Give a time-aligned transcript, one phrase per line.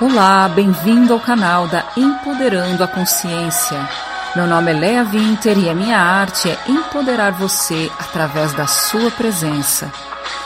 [0.00, 3.86] Olá, bem-vindo ao canal da Empoderando a Consciência.
[4.34, 9.10] Meu nome é Lea Winter e a minha arte é empoderar você através da sua
[9.10, 9.92] presença.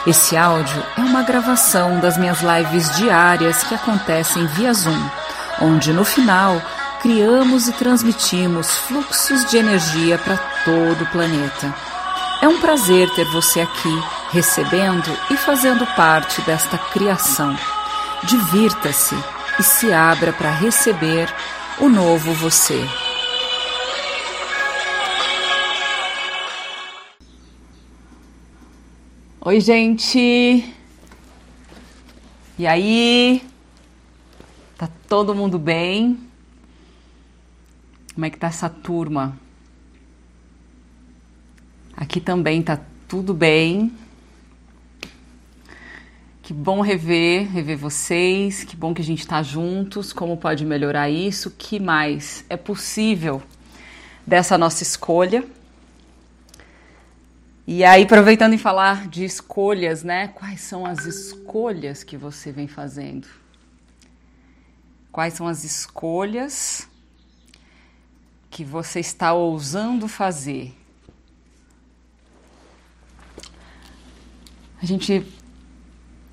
[0.04, 5.08] Esse áudio é uma gravação das minhas lives diárias que acontecem via Zoom,
[5.62, 6.60] onde no final
[7.00, 11.72] criamos e transmitimos fluxos de energia para todo o planeta.
[12.42, 14.02] É um prazer ter você aqui,
[14.32, 17.56] recebendo e fazendo parte desta criação.
[18.24, 19.14] Divirta-se
[19.58, 21.28] e se abra para receber
[21.80, 22.80] o novo você.
[29.40, 30.74] Oi, gente!
[32.58, 33.42] E aí?
[34.78, 36.18] Tá todo mundo bem?
[38.14, 39.38] Como é que tá essa turma?
[41.96, 43.92] Aqui também tá tudo bem.
[46.44, 48.64] Que bom rever, rever vocês.
[48.64, 50.12] Que bom que a gente está juntos.
[50.12, 51.50] Como pode melhorar isso?
[51.50, 53.42] Que mais é possível
[54.26, 55.42] dessa nossa escolha?
[57.66, 60.28] E aí, aproveitando em falar de escolhas, né?
[60.28, 63.26] Quais são as escolhas que você vem fazendo?
[65.10, 66.86] Quais são as escolhas
[68.50, 70.74] que você está ousando fazer?
[74.82, 75.24] A gente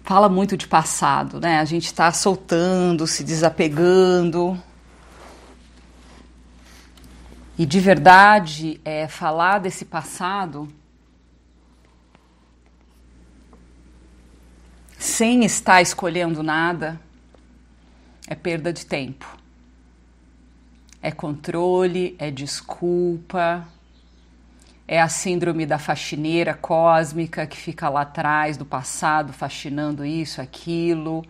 [0.03, 1.59] fala muito de passado, né?
[1.59, 4.61] A gente está soltando, se desapegando.
[7.57, 10.67] E de verdade, é, falar desse passado
[14.97, 16.99] sem estar escolhendo nada
[18.27, 19.37] é perda de tempo.
[21.01, 23.67] É controle, é desculpa,
[24.91, 31.23] é a síndrome da faxineira cósmica que fica lá atrás do passado, faxinando isso, aquilo.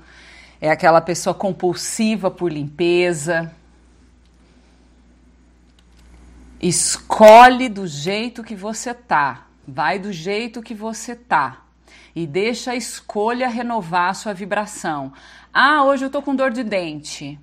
[0.60, 3.54] É aquela pessoa compulsiva por limpeza.
[6.60, 9.46] Escolhe do jeito que você tá.
[9.68, 11.62] Vai do jeito que você tá.
[12.16, 15.14] E deixa a escolha renovar a sua vibração.
[15.54, 17.40] Ah, hoje eu tô com dor de dente.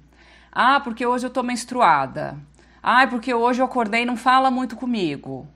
[0.50, 2.36] Ah, porque hoje eu tô menstruada.
[2.82, 5.46] Ah, porque hoje eu acordei e não fala muito comigo.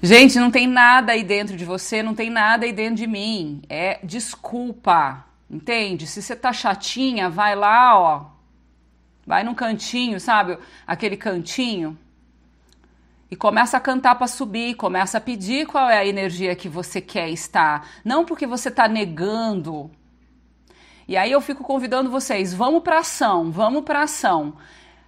[0.00, 3.62] Gente, não tem nada aí dentro de você, não tem nada aí dentro de mim.
[3.68, 6.06] É desculpa, entende?
[6.06, 8.26] Se você tá chatinha, vai lá, ó.
[9.26, 10.56] Vai num cantinho, sabe?
[10.86, 11.98] Aquele cantinho.
[13.28, 17.00] E começa a cantar para subir, começa a pedir qual é a energia que você
[17.00, 17.86] quer estar.
[18.04, 19.90] Não porque você tá negando.
[21.08, 24.56] E aí eu fico convidando vocês, vamos para ação, vamos para ação.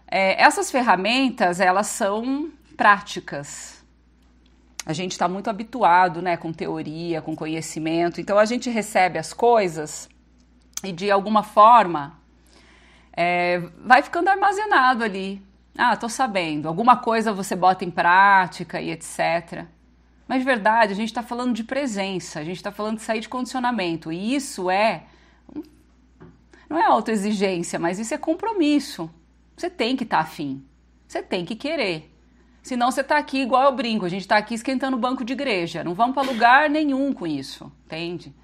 [0.08, 3.79] É, essas ferramentas, elas são práticas
[4.84, 8.20] a gente está muito habituado, né, com teoria, com conhecimento.
[8.20, 10.08] Então a gente recebe as coisas
[10.82, 12.18] e de alguma forma
[13.12, 15.42] é, vai ficando armazenado ali.
[15.76, 16.68] Ah, tô sabendo.
[16.68, 19.66] Alguma coisa você bota em prática e etc.
[20.26, 23.20] Mas de verdade, a gente está falando de presença, a gente está falando de sair
[23.20, 24.12] de condicionamento.
[24.12, 25.04] E isso é.
[26.68, 29.10] Não é autoexigência, mas isso é compromisso.
[29.56, 30.64] Você tem que estar tá afim.
[31.06, 32.14] Você tem que querer.
[32.62, 35.32] Senão você está aqui igual eu brinco, a gente está aqui esquentando o banco de
[35.32, 35.82] igreja.
[35.82, 38.34] Não vamos para lugar nenhum com isso, entende?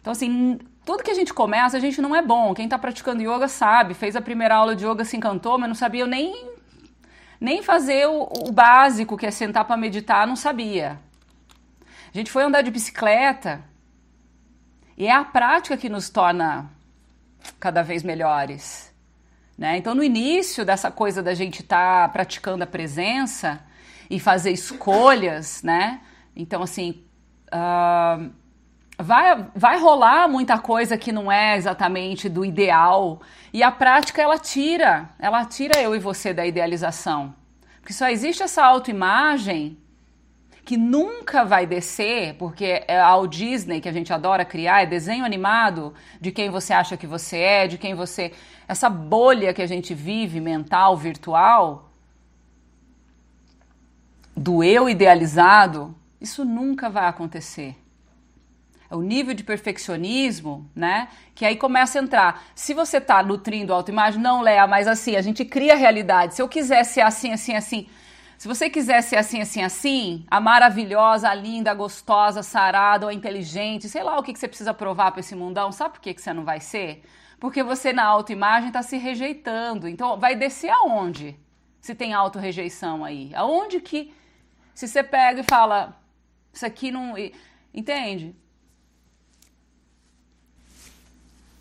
[0.00, 2.52] Então, assim, tudo que a gente começa, a gente não é bom.
[2.52, 5.74] Quem está praticando yoga sabe, fez a primeira aula de yoga, se encantou, mas não
[5.74, 6.50] sabia nem,
[7.40, 11.00] nem fazer o, o básico, que é sentar para meditar, não sabia.
[12.12, 13.64] A gente foi andar de bicicleta
[14.96, 16.70] e é a prática que nos torna
[17.58, 18.93] cada vez melhores.
[19.56, 19.76] Né?
[19.76, 23.60] Então, no início dessa coisa da gente estar tá praticando a presença
[24.10, 26.00] e fazer escolhas, né?
[26.34, 27.04] Então, assim,
[27.52, 28.30] uh,
[28.98, 33.20] vai, vai rolar muita coisa que não é exatamente do ideal.
[33.52, 37.34] E a prática, ela tira, ela tira eu e você da idealização.
[37.80, 39.78] Porque só existe essa autoimagem
[40.64, 45.24] que nunca vai descer, porque é ao Disney que a gente adora criar, é desenho
[45.24, 48.32] animado de quem você acha que você é, de quem você.
[48.66, 51.90] Essa bolha que a gente vive, mental, virtual,
[54.36, 57.76] do eu idealizado, isso nunca vai acontecer.
[58.90, 61.08] É o nível de perfeccionismo, né?
[61.34, 62.44] Que aí começa a entrar.
[62.54, 66.34] Se você está nutrindo a autoimagem, não, Léa, mas assim, a gente cria a realidade.
[66.34, 67.86] Se eu quiser ser assim, assim, assim
[68.44, 73.12] se você quiser ser assim, assim, assim, a maravilhosa, a linda, a gostosa, sarada ou
[73.12, 76.12] inteligente, sei lá o que, que você precisa provar para esse mundão, sabe por que,
[76.12, 77.02] que você não vai ser?
[77.44, 79.86] Porque você na autoimagem está se rejeitando.
[79.86, 81.38] Então vai descer aonde?
[81.78, 83.34] Se tem autorrejeição aí.
[83.34, 84.14] Aonde que.
[84.74, 85.94] Se você pega e fala,
[86.50, 87.12] Isso aqui não.
[87.74, 88.34] Entende?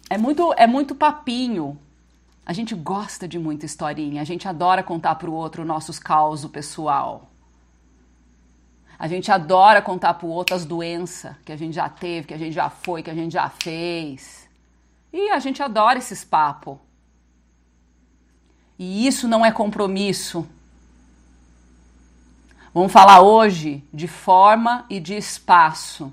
[0.10, 1.78] É muito, é muito papinho.
[2.46, 6.50] A gente gosta de muita historinha, a gente adora contar para o outro nossos causos
[6.50, 7.30] pessoal.
[8.98, 12.34] A gente adora contar para o outro as doenças que a gente já teve, que
[12.34, 14.43] a gente já foi, que a gente já fez.
[15.14, 16.80] E a gente adora esses papos.
[18.80, 20.50] E isso não é compromisso.
[22.74, 26.12] Vamos falar hoje de forma e de espaço.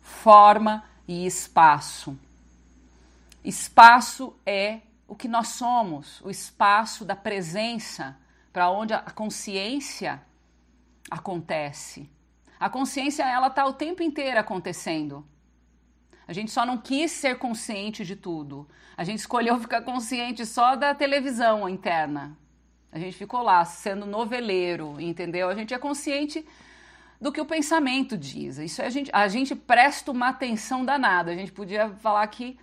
[0.00, 2.16] Forma e espaço.
[3.44, 8.16] Espaço é o que nós somos, o espaço da presença
[8.52, 10.20] para onde a consciência
[11.10, 12.08] acontece.
[12.60, 15.24] A consciência ela está o tempo inteiro acontecendo.
[16.28, 18.68] A gente só não quis ser consciente de tudo.
[18.96, 22.36] A gente escolheu ficar consciente só da televisão interna.
[22.92, 25.48] A gente ficou lá sendo noveleiro, entendeu?
[25.48, 26.46] A gente é consciente
[27.20, 28.58] do que o pensamento diz.
[28.58, 31.32] Isso a gente, a gente presta uma atenção danada.
[31.32, 32.56] A gente podia falar que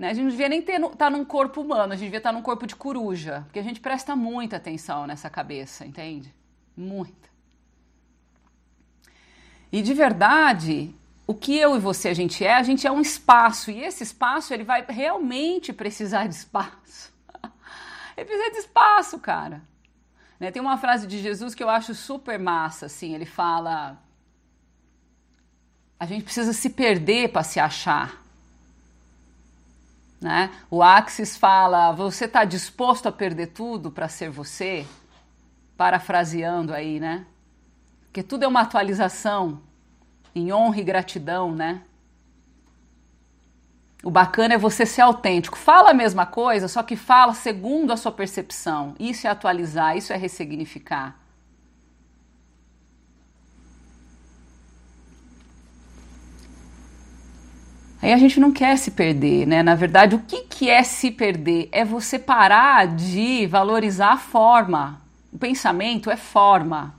[0.00, 0.08] né?
[0.08, 2.32] A gente não devia nem estar tá num corpo humano, a gente devia estar tá
[2.32, 6.34] num corpo de coruja, porque a gente presta muita atenção nessa cabeça, entende?
[6.74, 7.28] Muita.
[9.70, 10.94] E de verdade,
[11.30, 14.02] o que eu e você a gente é, a gente é um espaço, e esse
[14.02, 17.12] espaço ele vai realmente precisar de espaço.
[18.16, 19.62] ele precisa de espaço, cara.
[20.40, 20.50] Né?
[20.50, 23.96] Tem uma frase de Jesus que eu acho super massa, assim, ele fala:
[26.00, 28.20] a gente precisa se perder para se achar.
[30.20, 30.50] Né?
[30.68, 34.84] O Axis fala: você está disposto a perder tudo para ser você?
[35.76, 37.24] Parafraseando aí, né?
[38.06, 39.69] Porque tudo é uma atualização
[40.34, 41.82] em honra e gratidão, né?
[44.02, 45.58] O bacana é você ser autêntico.
[45.58, 48.94] Fala a mesma coisa, só que fala segundo a sua percepção.
[48.98, 51.16] Isso é atualizar, isso é ressignificar.
[58.02, 59.62] Aí a gente não quer se perder, né?
[59.62, 61.68] Na verdade, o que, que é se perder?
[61.70, 64.98] É você parar de valorizar a forma.
[65.30, 66.94] O pensamento é forma.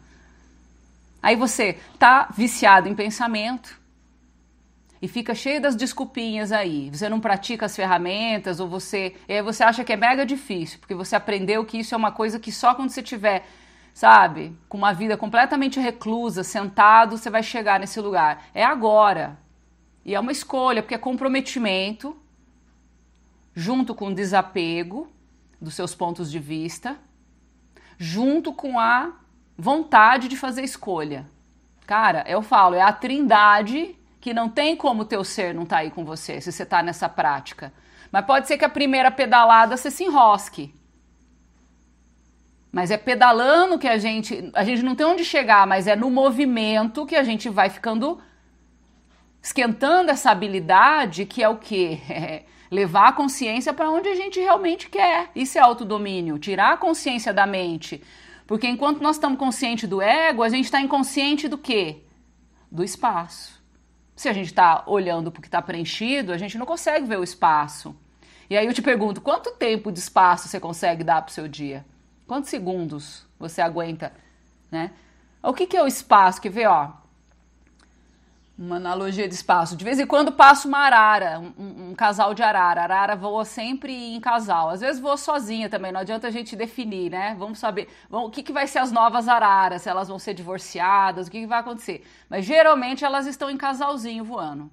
[1.21, 3.79] Aí você tá viciado em pensamento
[5.01, 6.89] e fica cheio das desculpinhas aí.
[6.89, 10.79] Você não pratica as ferramentas ou você, e aí você acha que é mega difícil,
[10.79, 13.47] porque você aprendeu que isso é uma coisa que só quando você tiver,
[13.93, 18.45] sabe, com uma vida completamente reclusa, sentado, você vai chegar nesse lugar.
[18.53, 19.37] É agora.
[20.05, 22.15] E é uma escolha, porque é comprometimento
[23.53, 25.11] junto com desapego
[25.59, 26.97] dos seus pontos de vista,
[27.97, 29.13] junto com a
[29.57, 31.29] vontade de fazer escolha.
[31.85, 35.89] Cara, eu falo, é a trindade que não tem como teu ser não tá aí
[35.89, 37.73] com você, se você tá nessa prática.
[38.11, 40.73] Mas pode ser que a primeira pedalada você se enrosque.
[42.71, 44.49] Mas é pedalando que a gente.
[44.53, 48.21] A gente não tem onde chegar, mas é no movimento que a gente vai ficando
[49.41, 51.99] esquentando essa habilidade que é o quê?
[52.09, 55.29] É levar a consciência para onde a gente realmente quer.
[55.35, 58.01] Isso é autodomínio, tirar a consciência da mente.
[58.45, 62.03] Porque enquanto nós estamos conscientes do ego, a gente está inconsciente do quê?
[62.71, 63.61] Do espaço.
[64.15, 67.19] Se a gente está olhando para o que está preenchido, a gente não consegue ver
[67.19, 67.95] o espaço.
[68.49, 71.47] E aí eu te pergunto, quanto tempo de espaço você consegue dar para o seu
[71.47, 71.85] dia?
[72.27, 74.13] Quantos segundos você aguenta,
[74.69, 74.91] né?
[75.41, 76.41] O que, que é o espaço?
[76.41, 76.91] Que vê, ó,
[78.61, 79.75] uma analogia de espaço.
[79.75, 82.83] De vez em quando passa uma arara, um, um, casal de arara.
[82.83, 84.69] Arara voa sempre em casal.
[84.69, 87.35] Às vezes voa sozinha também, não adianta a gente definir, né?
[87.39, 90.35] Vamos saber vamos, o que, que vai ser as novas araras, se elas vão ser
[90.35, 92.05] divorciadas, o que, que vai acontecer.
[92.29, 94.69] Mas geralmente elas estão em casalzinho voando.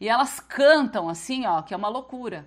[0.00, 2.46] E elas cantam assim, ó, que é uma loucura.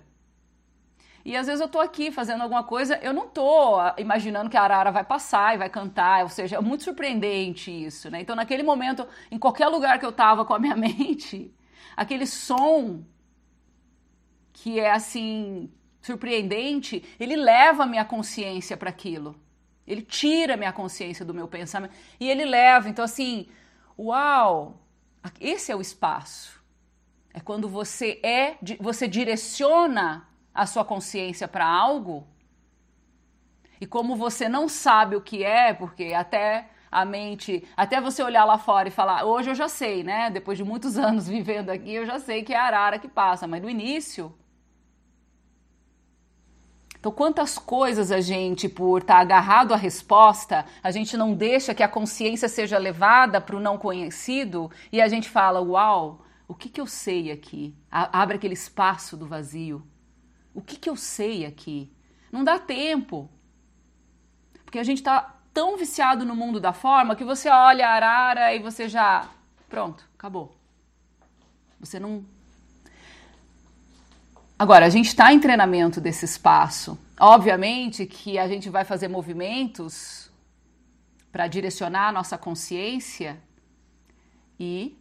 [1.24, 4.62] E às vezes eu tô aqui fazendo alguma coisa, eu não tô imaginando que a
[4.62, 8.20] arara vai passar e vai cantar, ou seja, é muito surpreendente isso, né?
[8.20, 11.52] Então, naquele momento, em qualquer lugar que eu tava com a minha mente,
[11.96, 13.04] aquele som
[14.52, 15.70] que é assim
[16.00, 19.38] surpreendente, ele leva a minha consciência para aquilo.
[19.86, 22.88] Ele tira a minha consciência do meu pensamento e ele leva.
[22.88, 23.48] Então, assim,
[23.98, 24.80] uau,
[25.40, 26.62] esse é o espaço.
[27.32, 30.27] É quando você é, você direciona
[30.58, 32.26] a sua consciência para algo,
[33.80, 38.44] e como você não sabe o que é, porque até a mente, até você olhar
[38.44, 40.30] lá fora e falar, hoje eu já sei, né?
[40.30, 43.46] Depois de muitos anos vivendo aqui, eu já sei que é a arara que passa,
[43.46, 44.34] mas no início.
[46.98, 51.72] Então, quantas coisas a gente, por estar tá agarrado à resposta, a gente não deixa
[51.72, 56.54] que a consciência seja levada para o não conhecido e a gente fala, uau, o
[56.54, 57.76] que, que eu sei aqui?
[57.88, 59.86] abre aquele espaço do vazio.
[60.54, 61.90] O que, que eu sei aqui?
[62.32, 63.28] Não dá tempo.
[64.64, 68.54] Porque a gente está tão viciado no mundo da forma que você olha a arara
[68.54, 69.28] e você já
[69.68, 70.56] Pronto, acabou.
[71.78, 72.24] Você não.
[74.58, 76.98] Agora, a gente está em treinamento desse espaço.
[77.20, 80.30] Obviamente que a gente vai fazer movimentos
[81.30, 83.38] para direcionar a nossa consciência
[84.58, 84.96] e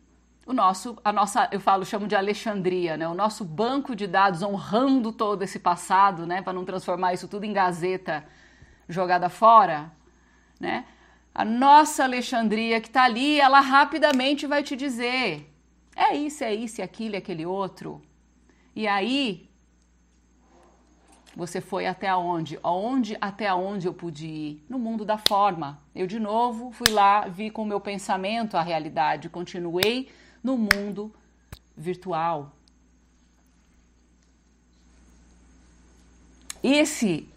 [0.48, 3.06] o nosso, a nossa, eu falo, chamo de Alexandria, né?
[3.06, 6.42] O nosso banco de dados honrando todo esse passado, né?
[6.42, 8.24] Para não transformar isso tudo em gazeta
[8.88, 9.92] jogada fora,
[10.58, 10.86] né?
[11.36, 15.54] A nossa Alexandria que está ali, ela rapidamente vai te dizer:
[15.94, 18.02] é isso, é isso, é aquilo, é aquele outro.
[18.74, 19.50] E aí,
[21.36, 22.58] você foi até onde?
[22.64, 24.66] Aonde até onde eu pude ir?
[24.70, 25.82] No mundo da forma.
[25.94, 30.10] Eu de novo fui lá, vi com o meu pensamento a realidade, continuei
[30.48, 31.14] no mundo
[31.76, 32.54] virtual.
[36.64, 37.28] Esse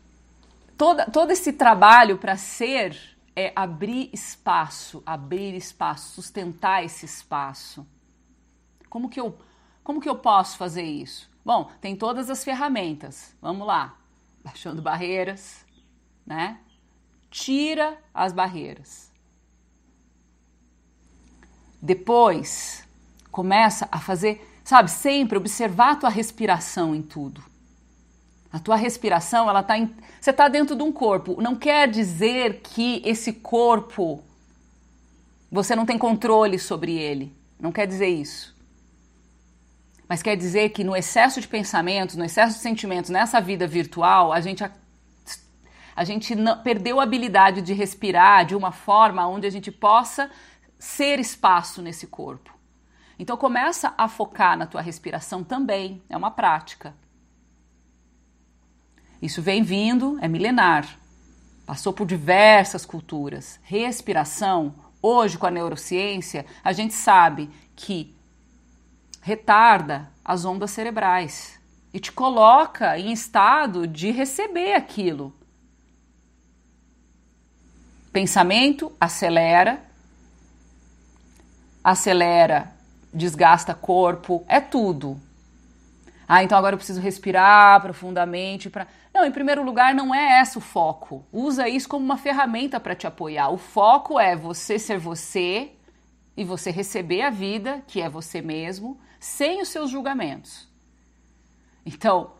[0.78, 2.96] toda, todo esse trabalho para ser
[3.34, 7.84] é abrir espaço, abrir espaço, sustentar esse espaço.
[8.88, 9.36] Como que eu,
[9.82, 11.28] como que eu posso fazer isso?
[11.44, 13.34] Bom, tem todas as ferramentas.
[13.42, 13.96] Vamos lá.
[14.44, 15.66] Baixando barreiras,
[16.24, 16.60] né?
[17.28, 19.10] Tira as barreiras.
[21.82, 22.88] Depois,
[23.30, 27.42] começa a fazer, sabe, sempre observar a tua respiração em tudo.
[28.52, 31.40] A tua respiração, ela tá em, você está dentro de um corpo.
[31.40, 34.22] Não quer dizer que esse corpo
[35.50, 37.34] você não tem controle sobre ele.
[37.58, 38.54] Não quer dizer isso.
[40.08, 44.32] Mas quer dizer que no excesso de pensamentos, no excesso de sentimentos, nessa vida virtual,
[44.32, 44.70] a gente a,
[45.94, 50.30] a gente não, perdeu a habilidade de respirar de uma forma onde a gente possa
[50.78, 52.52] ser espaço nesse corpo.
[53.20, 56.94] Então começa a focar na tua respiração também, é uma prática.
[59.20, 60.88] Isso vem vindo, é milenar.
[61.66, 63.60] Passou por diversas culturas.
[63.62, 68.16] Respiração, hoje com a neurociência, a gente sabe que
[69.20, 71.60] retarda as ondas cerebrais
[71.92, 75.30] e te coloca em estado de receber aquilo.
[78.10, 79.84] Pensamento acelera,
[81.84, 82.79] acelera,
[83.12, 85.20] desgasta corpo, é tudo.
[86.32, 88.86] Ah, então agora eu preciso respirar profundamente para.
[89.12, 91.26] Não, em primeiro lugar, não é esse o foco.
[91.32, 93.48] Usa isso como uma ferramenta para te apoiar.
[93.48, 95.72] O foco é você ser você
[96.36, 100.68] e você receber a vida, que é você mesmo, sem os seus julgamentos.
[101.84, 102.34] Então,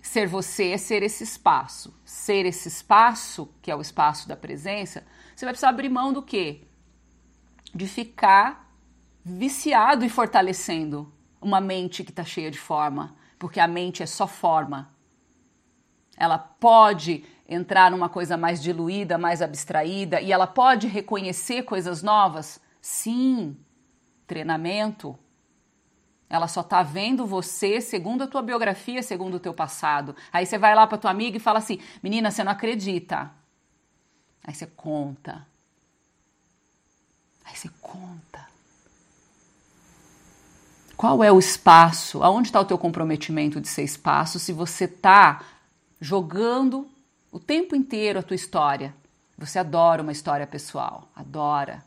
[0.00, 1.94] ser você é ser esse espaço.
[2.06, 5.04] Ser esse espaço, que é o espaço da presença,
[5.36, 6.62] você vai precisar abrir mão do quê?
[7.74, 8.61] De ficar
[9.24, 14.26] viciado e fortalecendo uma mente que está cheia de forma, porque a mente é só
[14.26, 14.88] forma.
[16.16, 22.60] Ela pode entrar numa coisa mais diluída, mais abstraída, e ela pode reconhecer coisas novas?
[22.80, 23.56] Sim.
[24.26, 25.18] Treinamento,
[26.32, 30.16] ela só tá vendo você segundo a tua biografia, segundo o teu passado.
[30.32, 33.30] Aí você vai lá para tua amiga e fala assim: "Menina, você não acredita".
[34.42, 35.46] Aí você conta.
[37.44, 38.51] Aí você conta.
[41.02, 42.22] Qual é o espaço?
[42.22, 45.42] Aonde está o teu comprometimento de ser espaço se você tá
[46.00, 46.88] jogando
[47.32, 48.94] o tempo inteiro a tua história?
[49.36, 51.84] Você adora uma história pessoal, adora.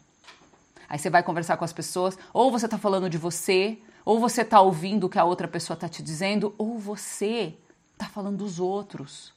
[0.89, 4.41] Aí você vai conversar com as pessoas, ou você está falando de você, ou você
[4.41, 7.55] está ouvindo o que a outra pessoa está te dizendo, ou você
[7.93, 9.31] está falando dos outros.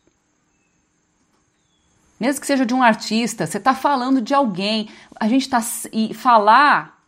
[2.18, 4.90] Mesmo que seja de um artista, você está falando de alguém.
[5.20, 5.62] A gente está.
[5.92, 7.00] E falar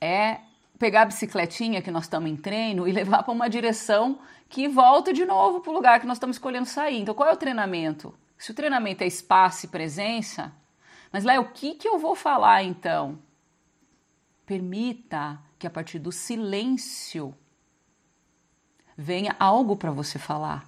[0.00, 0.38] é
[0.84, 4.18] pegar a bicicletinha que nós estamos em treino e levar para uma direção
[4.50, 7.00] que volta de novo para o lugar que nós estamos escolhendo sair.
[7.00, 8.14] Então, qual é o treinamento?
[8.36, 10.52] Se o treinamento é espaço e presença,
[11.10, 13.18] mas lá o que, que eu vou falar então?
[14.44, 17.34] Permita que a partir do silêncio
[18.94, 20.66] venha algo para você falar.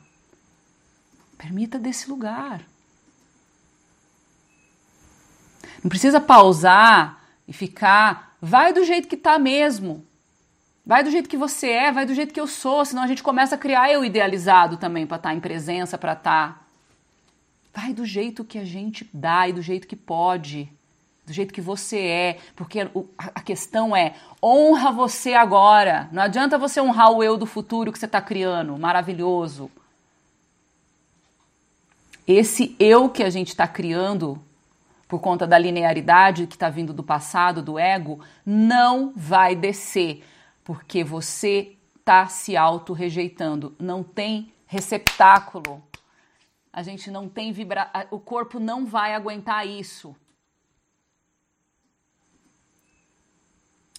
[1.37, 2.65] Permita desse lugar.
[5.85, 8.26] Não precisa pausar e ficar.
[8.41, 10.05] Vai do jeito que tá mesmo.
[10.85, 13.23] Vai do jeito que você é, vai do jeito que eu sou, senão a gente
[13.23, 16.55] começa a criar eu idealizado também para estar tá em presença, para estar.
[16.55, 16.61] Tá.
[17.75, 20.71] Vai do jeito que a gente dá e do jeito que pode
[21.27, 22.89] do jeito que você é, porque
[23.19, 26.09] a questão é honra você agora.
[26.13, 29.69] Não adianta você honrar o eu do futuro que você está criando, maravilhoso.
[32.27, 34.41] Esse eu que a gente está criando
[35.09, 40.25] por conta da linearidade que está vindo do passado, do ego, não vai descer,
[40.65, 43.75] porque você está se auto-rejeitando.
[43.79, 45.83] Não tem receptáculo.
[46.73, 47.91] A gente não tem vibra...
[48.11, 50.15] O corpo não vai aguentar isso.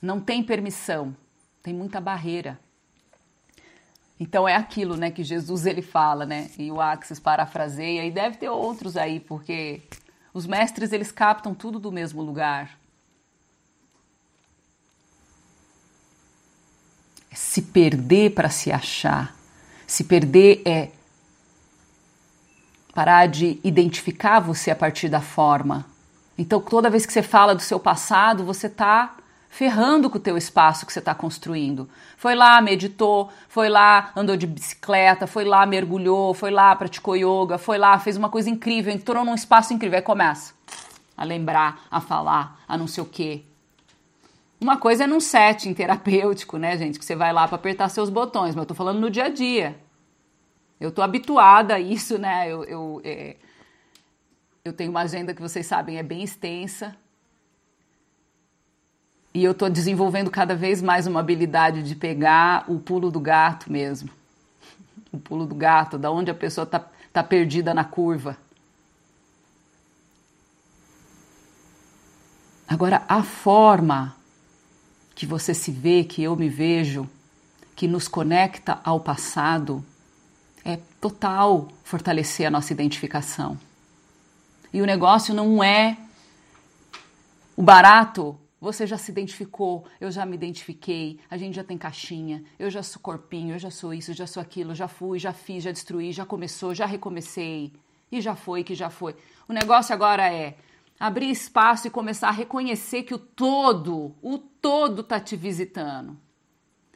[0.02, 1.16] Não tem permissão,
[1.64, 2.60] tem muita barreira.
[4.20, 6.50] Então é aquilo, né, que Jesus ele fala, né?
[6.58, 9.82] E o Axis parafraseia e deve ter outros aí, porque
[10.38, 12.78] os mestres eles captam tudo do mesmo lugar.
[17.32, 19.36] É se perder para se achar.
[19.88, 20.92] Se perder é
[22.94, 25.88] parar de identificar você a partir da forma.
[26.38, 29.17] Então, toda vez que você fala do seu passado, você está
[29.50, 31.90] ferrando com o teu espaço que você está construindo.
[32.18, 37.58] Foi lá, meditou, foi lá, andou de bicicleta, foi lá, mergulhou, foi lá, praticou yoga,
[37.58, 39.98] foi lá, fez uma coisa incrível, entrou num espaço incrível.
[39.98, 40.54] Aí começa
[41.16, 43.44] a lembrar, a falar, a não sei o quê.
[44.60, 46.98] Uma coisa é num setting terapêutico, né, gente?
[46.98, 49.30] Que você vai lá para apertar seus botões, mas eu tô falando no dia a
[49.30, 49.80] dia.
[50.80, 52.48] Eu tô habituada a isso, né?
[52.48, 53.36] Eu, eu, é,
[54.64, 56.96] eu tenho uma agenda que vocês sabem é bem extensa.
[59.38, 63.72] E eu tô desenvolvendo cada vez mais uma habilidade de pegar o pulo do gato
[63.72, 64.10] mesmo.
[65.14, 68.36] O pulo do gato, da onde a pessoa tá, tá perdida na curva.
[72.68, 74.16] Agora, a forma
[75.14, 77.08] que você se vê, que eu me vejo,
[77.76, 79.86] que nos conecta ao passado,
[80.66, 83.56] é total fortalecer a nossa identificação.
[84.74, 85.96] E o negócio não é
[87.56, 88.36] o barato.
[88.60, 92.82] Você já se identificou, eu já me identifiquei, a gente já tem caixinha, eu já
[92.82, 96.12] sou corpinho, eu já sou isso, já sou aquilo, já fui, já fiz, já destruí,
[96.12, 97.72] já começou, já recomecei.
[98.12, 99.16] E já foi, que já foi.
[99.48, 100.58] O negócio agora é
[101.00, 106.18] abrir espaço e começar a reconhecer que o todo, o todo está te visitando.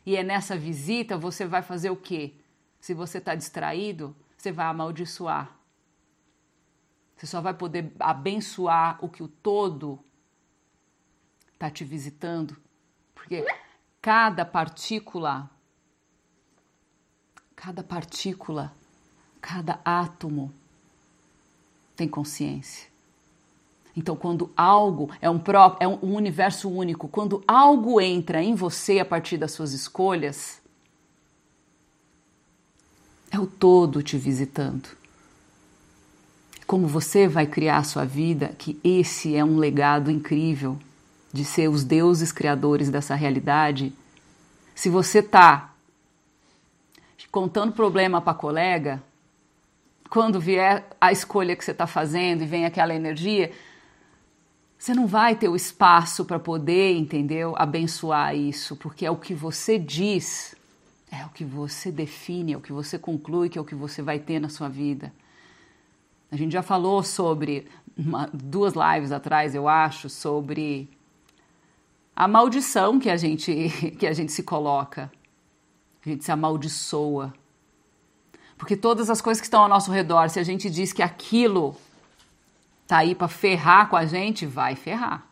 [0.06, 2.34] E é nessa visita você vai fazer o quê?
[2.80, 5.56] Se você está distraído, você vai amaldiçoar.
[7.16, 10.03] Você só vai poder abençoar o que o todo
[11.62, 12.58] está te visitando.
[13.14, 13.46] Porque
[14.02, 15.48] cada partícula,
[17.56, 18.74] cada partícula,
[19.40, 20.52] cada átomo
[21.96, 22.90] tem consciência.
[23.96, 29.00] Então, quando algo é um, pró é um universo único, quando algo entra em você
[29.00, 30.60] a partir das suas escolhas,
[33.30, 34.90] é o todo te visitando.
[36.66, 40.80] Como você vai criar a sua vida, que esse é um legado incrível
[41.31, 43.94] de ser os deuses criadores dessa realidade.
[44.75, 45.74] Se você tá
[47.31, 49.01] contando problema para colega,
[50.09, 53.51] quando vier a escolha que você está fazendo e vem aquela energia,
[54.77, 57.53] você não vai ter o espaço para poder, entendeu?
[57.57, 60.55] Abençoar isso, porque é o que você diz
[61.11, 64.01] é o que você define, é o que você conclui que é o que você
[64.01, 65.11] vai ter na sua vida.
[66.31, 67.67] A gente já falou sobre,
[67.98, 70.89] uma, duas lives atrás, eu acho, sobre
[72.16, 73.70] a maldição que a gente,
[74.00, 75.12] que a gente se coloca.
[76.06, 77.34] A gente se amaldiçoa.
[78.58, 81.76] Porque todas as coisas que estão ao nosso redor, se a gente diz que aquilo
[82.88, 85.26] tá aí para ferrar com a gente, vai ferrar.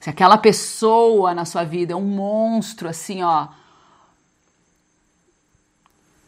[0.00, 3.48] Se aquela pessoa na sua vida é um monstro, assim, ó.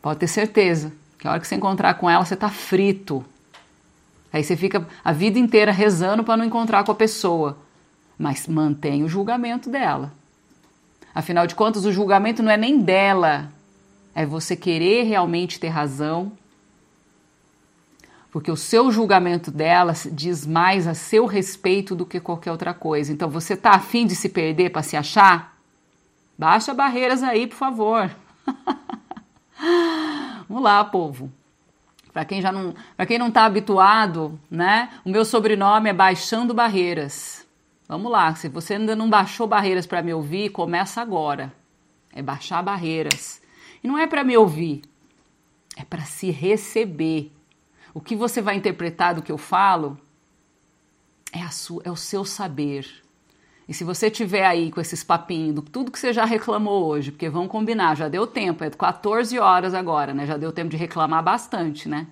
[0.00, 3.24] Pode ter certeza que a hora que você encontrar com ela, você tá frito.
[4.32, 7.58] Aí você fica a vida inteira rezando para não encontrar com a pessoa.
[8.18, 10.12] Mas mantém o julgamento dela.
[11.14, 13.50] Afinal de contas, o julgamento não é nem dela.
[14.14, 16.32] É você querer realmente ter razão
[18.36, 23.10] porque o seu julgamento dela diz mais a seu respeito do que qualquer outra coisa.
[23.10, 25.56] Então, você está afim de se perder para se achar?
[26.36, 28.14] Baixa barreiras aí, por favor.
[30.46, 31.32] Vamos lá, povo.
[32.12, 34.90] Para quem já não, para quem não está habituado, né?
[35.02, 37.45] O meu sobrenome é Baixando Barreiras.
[37.88, 41.52] Vamos lá, se você ainda não baixou barreiras para me ouvir, começa agora.
[42.12, 43.40] É baixar barreiras.
[43.82, 44.82] E não é para me ouvir,
[45.76, 47.32] é para se receber.
[47.94, 49.98] O que você vai interpretar do que eu falo
[51.32, 52.86] é, a sua, é o seu saber.
[53.68, 57.28] E se você tiver aí com esses papinhos, tudo que você já reclamou hoje, porque
[57.28, 60.26] vamos combinar, já deu tempo, é 14 horas agora, né?
[60.26, 62.06] Já deu tempo de reclamar bastante, né?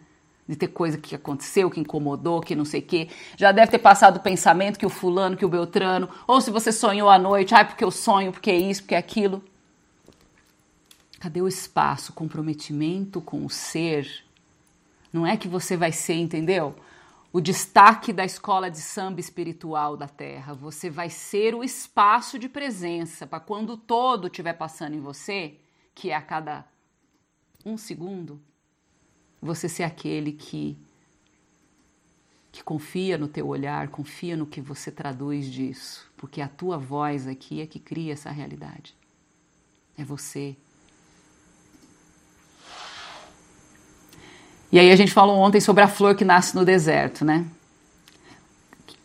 [0.46, 3.09] De ter coisa que aconteceu, que incomodou, que não sei o quê.
[3.37, 6.70] Já deve ter passado o pensamento que o fulano, que o Beltrano, ou se você
[6.70, 9.42] sonhou à noite, ai, porque eu sonho, porque é isso, porque é aquilo.
[11.18, 14.24] Cadê o espaço, o comprometimento com o ser
[15.14, 16.74] não é que você vai ser, entendeu?
[17.33, 20.54] O destaque da escola de samba espiritual da Terra.
[20.54, 25.54] Você vai ser o espaço de presença para quando todo estiver passando em você,
[25.94, 26.64] que é a cada
[27.64, 28.40] um segundo,
[29.44, 30.76] você ser aquele que
[32.50, 36.09] que confia no teu olhar, confia no que você traduz disso.
[36.16, 38.94] porque a tua voz aqui é que cria essa realidade.
[39.98, 40.57] É você.
[44.72, 47.44] E aí a gente falou ontem sobre a flor que nasce no deserto, né?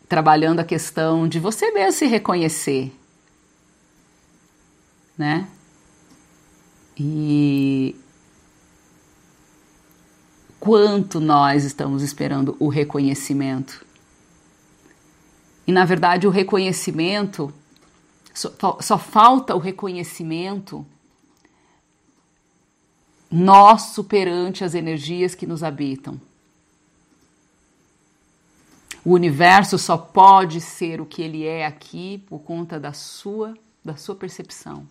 [0.08, 2.92] Trabalhando a questão de você mesmo se reconhecer,
[5.18, 5.46] né?
[6.96, 7.94] E
[10.60, 13.84] quanto nós estamos esperando o reconhecimento.
[15.66, 17.52] E na verdade, o reconhecimento
[18.34, 20.86] só, só falta o reconhecimento
[23.30, 26.20] nosso perante as energias que nos habitam.
[29.04, 33.96] O universo só pode ser o que ele é aqui por conta da sua, da
[33.96, 34.86] sua percepção,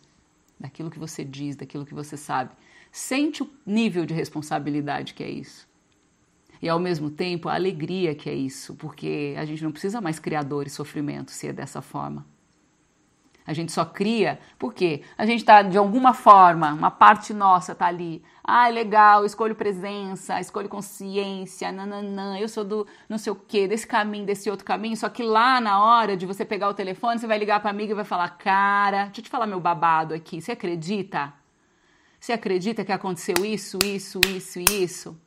[0.59, 2.51] daquilo que você diz, daquilo que você sabe.
[2.91, 5.67] Sente o nível de responsabilidade que é isso.
[6.61, 10.19] E ao mesmo tempo a alegria que é isso, porque a gente não precisa mais
[10.19, 12.25] criar dor e sofrimento se é dessa forma.
[13.49, 17.87] A gente só cria porque a gente está, de alguma forma, uma parte nossa está
[17.87, 18.21] ali.
[18.43, 23.87] Ah, legal, escolho presença, escolho consciência, nananã, eu sou do não sei o quê, desse
[23.87, 24.95] caminho, desse outro caminho.
[24.95, 27.91] Só que lá na hora de você pegar o telefone, você vai ligar para amiga
[27.91, 31.33] e vai falar: Cara, deixa eu te falar meu babado aqui, você acredita?
[32.19, 35.17] Você acredita que aconteceu isso, isso, isso e isso?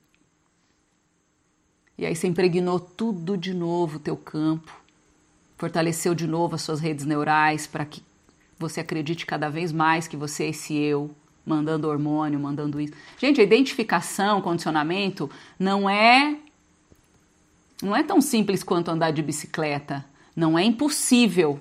[1.98, 4.72] E aí você impregnou tudo de novo o teu campo,
[5.56, 8.00] fortaleceu de novo as suas redes neurais para que
[8.62, 11.10] você acredite cada vez mais que você é esse eu,
[11.44, 12.94] mandando hormônio, mandando isso.
[13.18, 16.36] Gente, a identificação, condicionamento não é
[17.82, 20.04] não é tão simples quanto andar de bicicleta.
[20.36, 21.60] Não é impossível.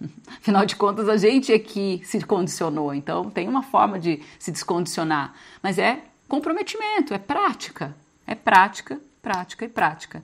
[0.38, 2.94] Afinal de contas, a gente é que se condicionou.
[2.94, 5.34] Então, tem uma forma de se descondicionar.
[5.60, 7.96] Mas é comprometimento, é prática.
[8.24, 10.22] É prática, prática e prática.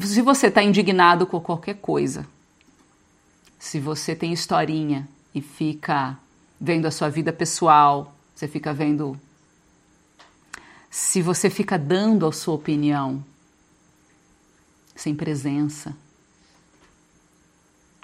[0.00, 2.26] Se você está indignado com qualquer coisa,
[3.58, 6.16] se você tem historinha e fica
[6.60, 9.18] vendo a sua vida pessoal, você fica vendo.
[10.90, 13.24] Se você fica dando a sua opinião
[14.94, 15.96] sem presença.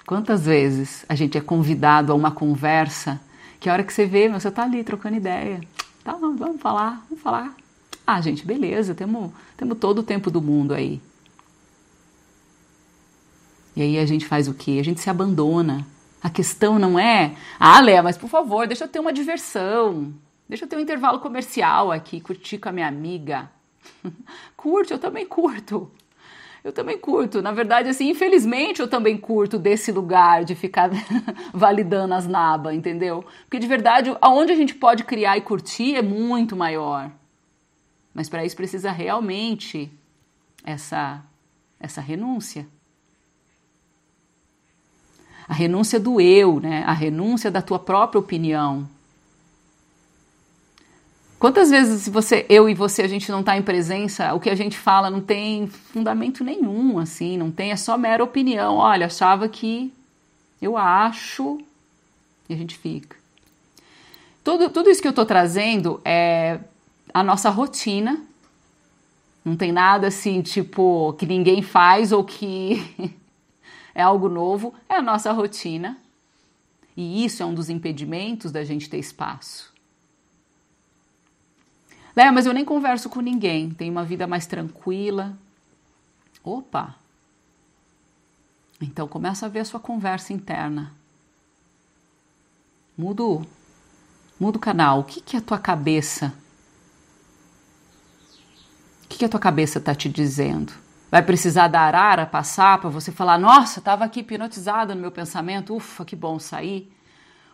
[0.05, 3.19] Quantas vezes a gente é convidado a uma conversa
[3.59, 5.61] que a hora que você vê, você tá ali trocando ideia.
[6.03, 7.55] Tá, vamos, vamos falar, vamos falar.
[8.05, 11.01] Ah, gente, beleza, temos, temos todo o tempo do mundo aí.
[13.75, 14.77] E aí a gente faz o quê?
[14.79, 15.85] A gente se abandona.
[16.23, 20.13] A questão não é, ah, Léa, mas por favor, deixa eu ter uma diversão.
[20.47, 23.49] Deixa eu ter um intervalo comercial aqui, curtir com a minha amiga.
[24.57, 25.91] Curte, eu também curto.
[26.63, 27.43] Eu também curto.
[27.43, 30.89] Na verdade, assim, infelizmente eu também curto desse lugar de ficar
[31.53, 33.23] validando as nabas, entendeu?
[33.43, 37.11] Porque de verdade, aonde a gente pode criar e curtir é muito maior.
[38.11, 39.91] Mas para isso precisa realmente
[40.63, 41.23] essa
[41.79, 42.65] essa renúncia
[45.47, 46.83] a renúncia do eu, né?
[46.85, 48.87] a renúncia da tua própria opinião.
[51.37, 54.55] Quantas vezes você, eu e você, a gente não está em presença, o que a
[54.55, 58.77] gente fala não tem fundamento nenhum, assim, não tem, é só mera opinião.
[58.77, 59.93] Olha, achava que
[60.61, 61.59] eu acho,
[62.49, 63.15] e a gente fica.
[64.43, 66.59] Tudo, tudo isso que eu estou trazendo é
[67.13, 68.21] a nossa rotina.
[69.43, 72.83] Não tem nada assim, tipo, que ninguém faz ou que
[73.95, 75.97] é algo novo, é a nossa rotina.
[76.97, 79.73] E isso é um dos impedimentos da gente ter espaço.
[82.15, 85.37] Léa, mas eu nem converso com ninguém, tenho uma vida mais tranquila.
[86.43, 86.95] Opa!
[88.81, 90.93] Então começa a ver a sua conversa interna.
[92.97, 93.23] Muda,
[94.39, 94.99] muda o canal.
[94.99, 96.33] O que, que a tua cabeça?
[99.03, 100.84] O que, que a tua cabeça está te dizendo?
[101.15, 105.73] Vai precisar da arara passar para você falar: Nossa, estava aqui hipnotizada no meu pensamento,
[105.73, 106.91] ufa, que bom sair.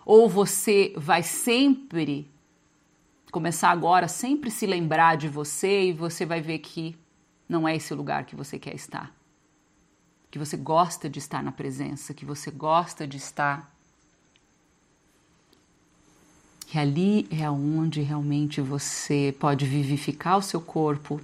[0.04, 2.28] Ou você vai sempre
[3.32, 6.98] começar agora, sempre se lembrar de você e você vai ver que
[7.48, 9.14] não é esse lugar que você quer estar.
[10.32, 13.72] Que você gosta de estar na presença, que você gosta de estar.
[16.66, 21.22] Que ali é onde realmente você pode vivificar o seu corpo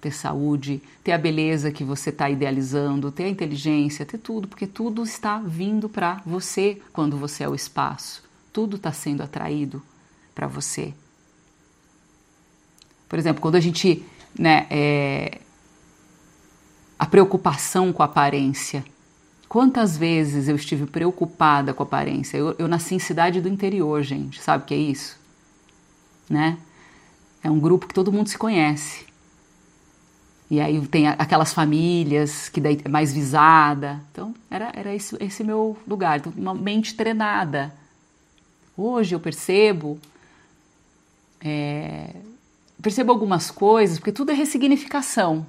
[0.00, 4.66] ter saúde, ter a beleza que você está idealizando, ter a inteligência, ter tudo, porque
[4.66, 8.22] tudo está vindo para você quando você é o espaço.
[8.52, 9.82] Tudo está sendo atraído
[10.34, 10.94] para você.
[13.08, 14.04] Por exemplo, quando a gente,
[14.38, 15.40] né, é,
[16.98, 18.84] a preocupação com a aparência.
[19.48, 22.36] Quantas vezes eu estive preocupada com a aparência?
[22.36, 24.42] Eu, eu nasci em cidade do interior, gente.
[24.42, 25.18] Sabe o que é isso?
[26.28, 26.58] Né?
[27.42, 29.06] É um grupo que todo mundo se conhece.
[30.50, 34.00] E aí tem aquelas famílias que daí é mais visada.
[34.10, 36.18] Então, era, era esse, esse meu lugar.
[36.18, 37.72] Então, uma mente treinada.
[38.76, 39.98] Hoje eu percebo.
[41.40, 42.14] É,
[42.80, 45.46] percebo algumas coisas, porque tudo é ressignificação.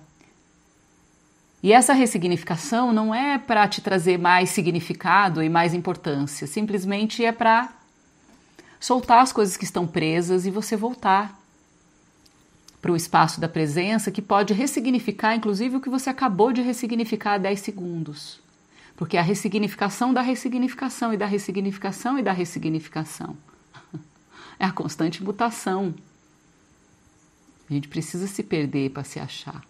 [1.64, 7.34] E essa ressignificação não é para te trazer mais significado e mais importância, simplesmente é
[7.34, 7.70] para
[8.80, 11.38] soltar as coisas que estão presas e você voltar
[12.82, 17.34] para o espaço da presença que pode ressignificar, inclusive, o que você acabou de ressignificar
[17.34, 18.39] há 10 segundos.
[18.96, 23.38] Porque a ressignificação da ressignificação e da ressignificação e da ressignificação.
[24.62, 25.96] É a constante mutação.
[27.70, 29.63] A gente precisa se perder para se achar.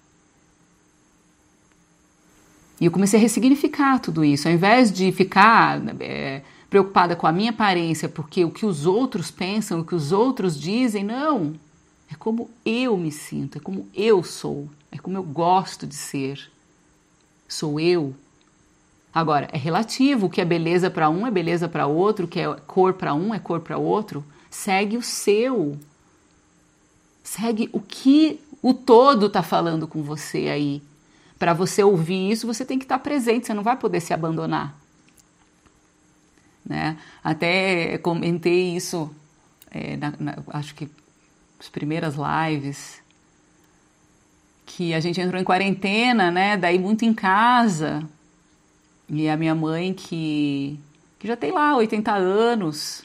[2.81, 4.47] E eu comecei a ressignificar tudo isso.
[4.47, 9.29] Ao invés de ficar é, preocupada com a minha aparência, porque o que os outros
[9.29, 11.53] pensam, o que os outros dizem, não.
[12.11, 16.51] É como eu me sinto, é como eu sou, é como eu gosto de ser.
[17.47, 18.15] Sou eu.
[19.13, 20.27] Agora, é relativo.
[20.27, 23.13] O que é beleza para um é beleza para outro, o que é cor para
[23.13, 24.23] um é cor para outro.
[24.49, 25.77] Segue o seu.
[27.23, 30.81] Segue o que o todo está falando com você aí.
[31.37, 34.77] Para você ouvir isso, você tem que estar presente, você não vai poder se abandonar.
[36.65, 36.97] Né?
[37.23, 39.09] Até comentei isso,
[39.71, 40.89] é, na, na, acho que
[41.59, 43.01] as primeiras lives,
[44.65, 46.55] que a gente entrou em quarentena, né?
[46.55, 48.03] Daí muito em casa.
[49.09, 50.79] E a minha mãe, que,
[51.17, 53.03] que já tem lá 80 anos,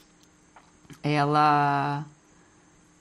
[1.03, 2.05] ela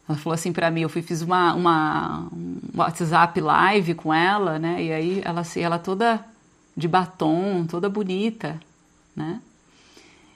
[0.07, 4.59] ela falou assim para mim, eu fui, fiz uma, uma um WhatsApp live com ela,
[4.59, 4.83] né?
[4.83, 6.25] E aí ela assim, ela toda
[6.75, 8.59] de batom, toda bonita,
[9.15, 9.41] né?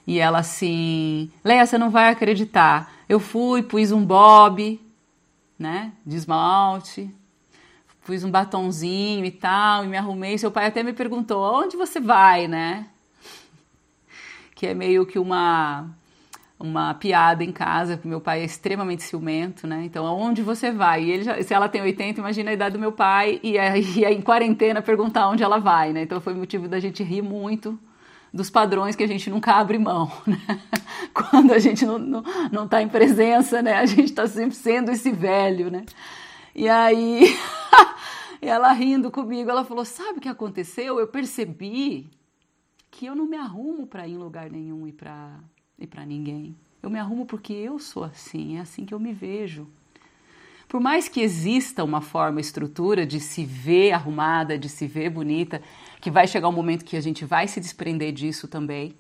[0.06, 2.94] E ela assim, Leia, você não vai acreditar.
[3.10, 4.80] Eu fui, pus um bob,
[5.58, 5.92] né?
[6.06, 7.14] De esmalte,
[8.06, 10.38] pus um batonzinho e tal, e me arrumei.
[10.38, 12.88] Seu pai até me perguntou, onde você vai, né?
[14.56, 15.90] Que é meio que uma
[16.60, 19.84] uma piada em casa, porque meu pai é extremamente ciumento, né?
[19.86, 21.04] Então, aonde você vai?
[21.04, 24.04] E ele já, se ela tem 80, imagina a idade do meu pai, e aí,
[24.06, 26.02] em quarentena perguntar onde ela vai, né?
[26.02, 27.78] Então foi motivo da gente rir muito
[28.34, 30.40] dos padrões que a gente nunca abre mão, né?
[31.14, 33.74] Quando a gente não, não, não tá em presença, né?
[33.74, 35.86] A gente tá sempre sendo esse velho, né?
[36.54, 37.36] E aí,
[38.42, 41.00] ela rindo comigo, ela falou: Sabe o que aconteceu?
[41.00, 42.10] Eu percebi
[42.92, 45.40] que eu não me arrumo para ir em lugar nenhum e para
[45.78, 46.56] e para ninguém.
[46.82, 49.68] Eu me arrumo porque eu sou assim, é assim que eu me vejo.
[50.68, 55.62] Por mais que exista uma forma, estrutura de se ver arrumada, de se ver bonita,
[56.08, 58.96] que vai chegar um momento que a gente vai se desprender disso também.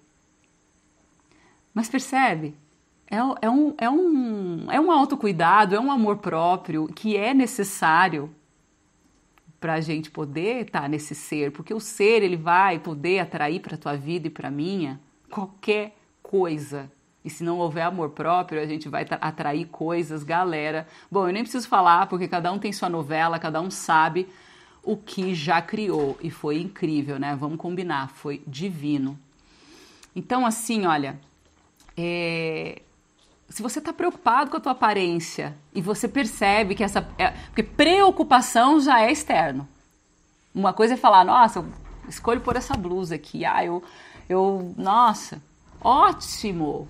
[1.73, 2.53] Mas percebe?
[3.09, 8.29] É, é, um, é, um, é um autocuidado, é um amor próprio que é necessário
[9.57, 13.61] para a gente poder estar tá nesse ser, porque o ser ele vai poder atrair
[13.61, 14.99] para a tua vida e para a minha
[15.31, 16.91] qualquer coisa.
[17.23, 20.85] E se não houver amor próprio, a gente vai atrair coisas, galera.
[21.09, 24.27] Bom, eu nem preciso falar, porque cada um tem sua novela, cada um sabe
[24.87, 26.17] o que já criou.
[26.21, 27.35] E foi incrível, né?
[27.35, 29.19] Vamos combinar, foi divino.
[30.15, 31.19] Então, assim, olha,
[31.95, 32.81] é...
[33.49, 37.05] se você está preocupado com a tua aparência e você percebe que essa.
[37.17, 37.31] É...
[37.47, 39.67] Porque preocupação já é externo.
[40.55, 41.67] Uma coisa é falar, nossa, eu
[42.07, 43.43] escolho por essa blusa aqui.
[43.43, 43.83] Ah, eu.
[44.29, 45.43] eu nossa,
[45.81, 46.87] ótimo,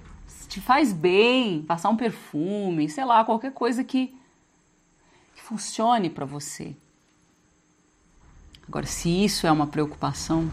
[0.48, 4.16] te faz bem, passar um perfume, sei lá, qualquer coisa que,
[5.36, 6.76] que funcione para você.
[8.68, 10.52] Agora, se isso é uma preocupação,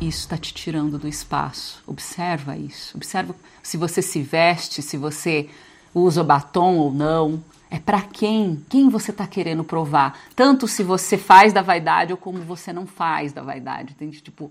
[0.00, 1.82] isso está te tirando do espaço.
[1.86, 2.96] Observa isso.
[2.96, 5.48] Observa se você se veste, se você
[5.94, 7.42] usa batom ou não.
[7.70, 8.64] É para quem?
[8.68, 10.18] Quem você está querendo provar?
[10.34, 13.92] Tanto se você faz da vaidade ou como você não faz da vaidade.
[13.92, 14.20] Entende?
[14.20, 14.50] Tipo,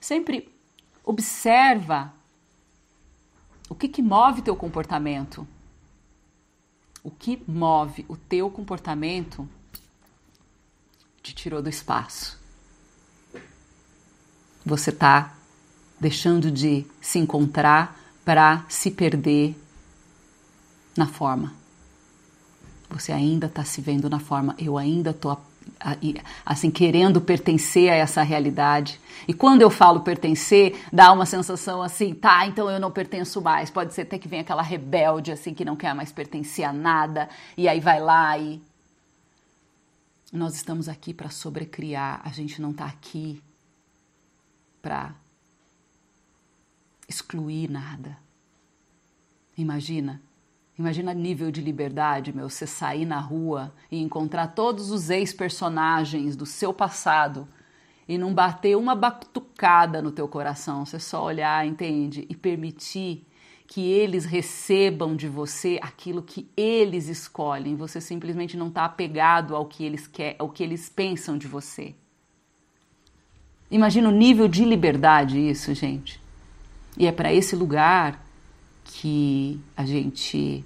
[0.00, 0.48] sempre
[1.04, 2.12] observa
[3.68, 5.46] o que, que move teu comportamento?
[7.04, 9.48] O que move o teu comportamento
[11.26, 12.38] te tirou do espaço.
[14.64, 15.34] Você está
[15.98, 19.56] deixando de se encontrar para se perder
[20.96, 21.52] na forma.
[22.90, 24.54] Você ainda está se vendo na forma.
[24.56, 25.40] Eu ainda estou
[26.44, 29.00] assim querendo pertencer a essa realidade.
[29.26, 33.68] E quando eu falo pertencer, dá uma sensação assim, tá, então eu não pertenço mais.
[33.68, 37.28] Pode ser até que venha aquela rebelde assim que não quer mais pertencer a nada
[37.56, 38.62] e aí vai lá e
[40.32, 43.42] nós estamos aqui para sobrecriar, a gente não está aqui
[44.82, 45.14] para
[47.08, 48.18] excluir nada.
[49.56, 50.20] Imagina,
[50.78, 56.44] Imagina nível de liberdade, meu, você sair na rua e encontrar todos os ex-personagens do
[56.44, 57.48] seu passado
[58.06, 62.26] e não bater uma batucada no teu coração, você só olhar, entende?
[62.28, 63.26] E permitir
[63.66, 67.74] que eles recebam de você aquilo que eles escolhem.
[67.76, 71.94] Você simplesmente não está apegado ao que eles quer, ao que eles pensam de você.
[73.70, 76.20] Imagina o nível de liberdade isso, gente.
[76.96, 78.24] E é para esse lugar
[78.84, 80.64] que a gente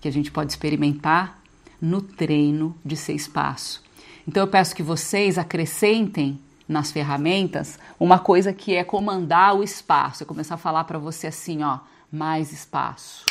[0.00, 1.40] que a gente pode experimentar
[1.80, 3.82] no treino de ser espaço.
[4.28, 10.22] Então eu peço que vocês acrescentem nas ferramentas uma coisa que é comandar o espaço.
[10.22, 11.78] Eu começar a falar para você assim, ó,
[12.10, 13.24] mais espaço.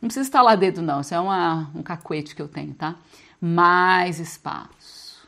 [0.00, 2.94] Não precisa estar lá dentro não, isso é uma, um cacuete que eu tenho, tá?
[3.40, 5.26] Mais espaço.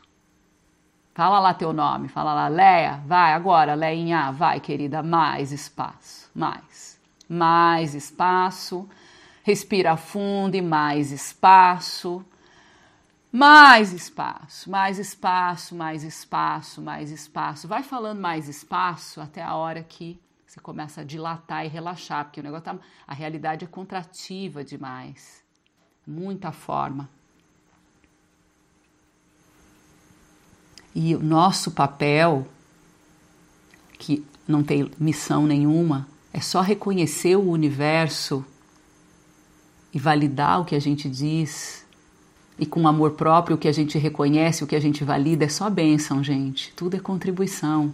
[1.15, 6.97] Fala lá teu nome, fala lá, Leia, vai agora, Leinha, vai querida, mais espaço, mais
[7.27, 8.87] mais espaço,
[9.43, 12.23] respira fundo e mais espaço,
[13.31, 17.67] mais espaço, mais espaço, mais espaço, mais espaço.
[17.67, 22.39] Vai falando mais espaço até a hora que você começa a dilatar e relaxar, porque
[22.39, 25.43] o negócio tá, a realidade é contrativa demais.
[26.05, 27.09] Muita forma.
[30.95, 32.47] E o nosso papel,
[33.99, 38.43] que não tem missão nenhuma, é só reconhecer o universo
[39.93, 41.85] e validar o que a gente diz.
[42.59, 45.49] E com amor próprio, o que a gente reconhece, o que a gente valida, é
[45.49, 46.73] só bênção, gente.
[46.75, 47.91] Tudo é contribuição.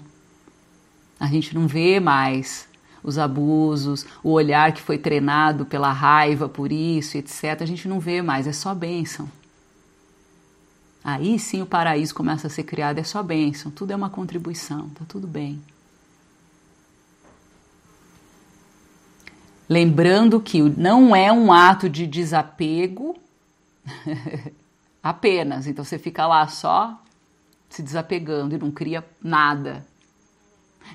[1.19, 2.67] A gente não vê mais
[3.03, 7.61] os abusos, o olhar que foi treinado pela raiva por isso, etc.
[7.61, 9.29] A gente não vê mais, é só bênção.
[11.03, 13.69] Aí sim o paraíso começa a ser criado, é só bênção.
[13.69, 15.61] Tudo é uma contribuição, tá tudo bem.
[19.67, 23.17] Lembrando que não é um ato de desapego
[25.01, 27.01] apenas, então você fica lá só
[27.69, 29.85] se desapegando e não cria nada.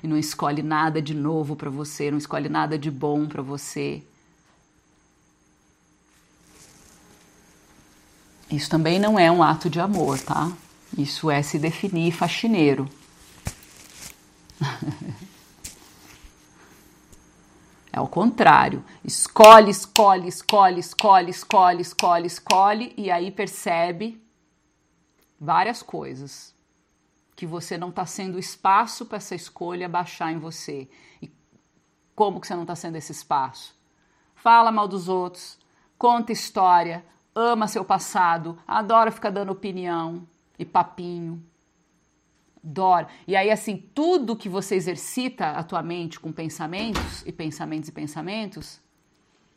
[0.01, 4.03] E não escolhe nada de novo para você, não escolhe nada de bom para você.
[8.49, 10.51] Isso também não é um ato de amor, tá?
[10.97, 12.89] Isso é se definir faxineiro.
[17.91, 18.83] É o contrário.
[19.03, 24.23] Escolhe, escolhe, escolhe, escolhe, escolhe, escolhe, escolhe e aí percebe
[25.39, 26.55] várias coisas
[27.35, 30.89] que você não está sendo espaço para essa escolha baixar em você.
[31.21, 31.31] E
[32.13, 33.73] como que você não está sendo esse espaço?
[34.35, 35.57] Fala mal dos outros,
[35.97, 41.43] conta história, ama seu passado, adora ficar dando opinião e papinho.
[42.61, 43.07] Dora.
[43.27, 47.91] E aí, assim, tudo que você exercita a tua mente com pensamentos e pensamentos e
[47.91, 48.81] pensamentos,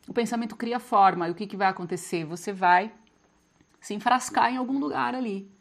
[0.07, 1.27] o pensamento cria forma.
[1.27, 2.25] E o que, que vai acontecer?
[2.25, 2.91] Você vai
[3.79, 5.51] se enfrascar em algum lugar ali.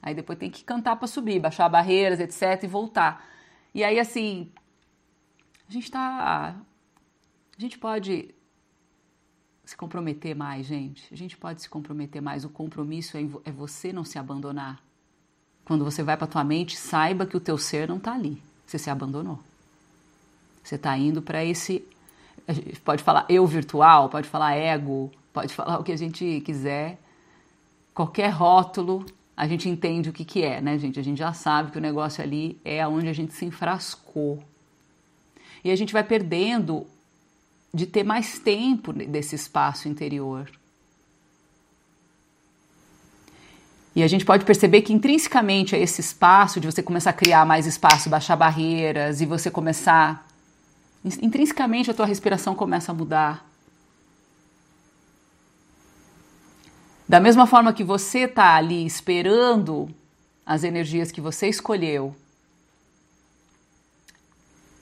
[0.00, 2.62] Aí depois tem que cantar para subir, baixar barreiras, etc.
[2.62, 3.26] e voltar.
[3.74, 4.52] E aí, assim,
[5.68, 6.56] a gente tá.
[7.56, 8.32] A gente pode
[9.64, 11.12] se comprometer mais, gente.
[11.12, 12.44] A gente pode se comprometer mais.
[12.44, 14.85] O compromisso é, é você não se abandonar.
[15.66, 18.40] Quando você vai para tua mente, saiba que o teu ser não está ali.
[18.64, 19.38] Você se abandonou.
[20.62, 21.84] Você está indo para esse.
[22.84, 26.98] Pode falar eu virtual, pode falar ego, pode falar o que a gente quiser.
[27.92, 29.04] Qualquer rótulo,
[29.36, 31.00] a gente entende o que, que é, né, gente?
[31.00, 34.42] A gente já sabe que o negócio ali é onde a gente se enfrascou.
[35.64, 36.86] E a gente vai perdendo
[37.74, 40.48] de ter mais tempo desse espaço interior.
[43.96, 47.46] E a gente pode perceber que intrinsecamente é esse espaço de você começar a criar
[47.46, 50.28] mais espaço, baixar barreiras e você começar.
[51.02, 53.46] Intrinsecamente a tua respiração começa a mudar.
[57.08, 59.88] Da mesma forma que você está ali esperando
[60.44, 62.14] as energias que você escolheu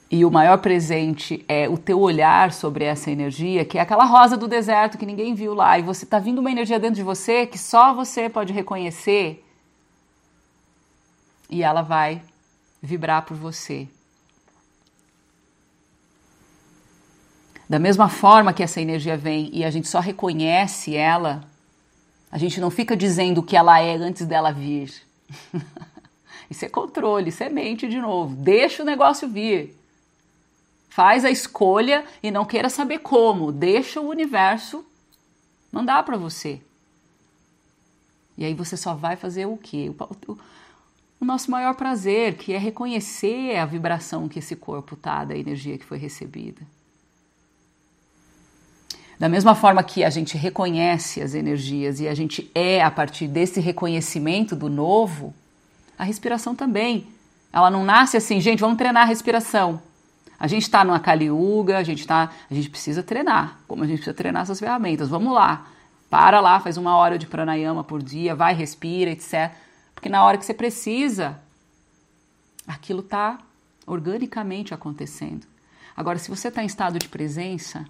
[0.09, 4.37] e o maior presente é o teu olhar sobre essa energia, que é aquela rosa
[4.37, 7.47] do deserto que ninguém viu lá, e você está vindo uma energia dentro de você
[7.47, 9.43] que só você pode reconhecer,
[11.49, 12.21] e ela vai
[12.81, 13.87] vibrar por você.
[17.67, 21.43] Da mesma forma que essa energia vem e a gente só reconhece ela,
[22.31, 24.93] a gente não fica dizendo o que ela é antes dela vir.
[26.47, 28.35] isso é controle, isso é mente de novo.
[28.35, 29.75] Deixa o negócio vir.
[30.95, 33.51] Faz a escolha e não queira saber como.
[33.51, 34.85] Deixa o universo
[35.69, 36.61] mandar para você.
[38.37, 39.91] E aí você só vai fazer o quê?
[40.25, 40.37] O,
[41.19, 45.77] o, nosso maior prazer, que é reconhecer a vibração que esse corpo tá da energia
[45.77, 46.61] que foi recebida.
[49.19, 53.27] Da mesma forma que a gente reconhece as energias e a gente é a partir
[53.27, 55.33] desse reconhecimento do novo,
[55.99, 57.05] a respiração também.
[57.51, 59.81] Ela não nasce assim, gente, vamos treinar a respiração.
[60.39, 63.87] A gente está numa Kali Yuga, a gente tá, a gente precisa treinar, como a
[63.87, 65.09] gente precisa treinar essas ferramentas.
[65.09, 65.67] Vamos lá.
[66.09, 69.51] Para lá, faz uma hora de pranayama por dia, vai, respira, etc.
[69.93, 71.39] Porque na hora que você precisa,
[72.67, 73.39] aquilo está
[73.85, 75.47] organicamente acontecendo.
[75.95, 77.85] Agora, se você está em estado de presença,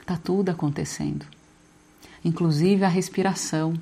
[0.00, 1.26] está tudo acontecendo,
[2.24, 3.74] inclusive a respiração.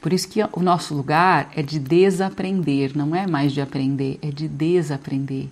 [0.00, 4.30] Por isso que o nosso lugar é de desaprender, não é mais de aprender, é
[4.30, 5.48] de desaprender.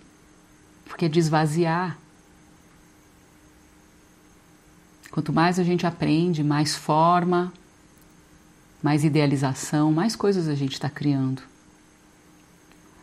[0.85, 1.99] Porque é de esvaziar.
[5.11, 7.53] Quanto mais a gente aprende, mais forma,
[8.83, 11.43] mais idealização, mais coisas a gente está criando.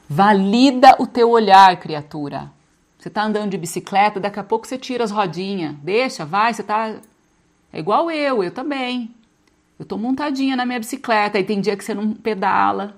[0.08, 2.52] Valida o teu olhar, criatura.
[2.98, 5.76] Você está andando de bicicleta, daqui a pouco você tira as rodinhas.
[5.82, 6.96] Deixa, vai, você está.
[7.72, 9.14] É igual eu, eu também.
[9.84, 12.96] Eu estou montadinha na minha bicicleta, e tem dia que você não pedala,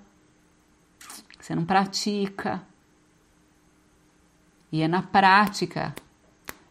[1.40, 2.62] você não pratica.
[4.72, 5.96] E é na prática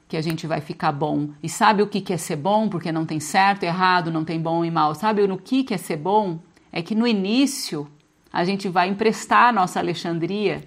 [0.06, 1.30] que a gente vai ficar bom.
[1.42, 2.68] E sabe o que é ser bom?
[2.68, 4.94] Porque não tem certo, errado, não tem bom e mal.
[4.94, 6.38] Sabe no que é ser bom?
[6.70, 7.90] É que no início
[8.32, 10.62] a gente vai emprestar a nossa Alexandria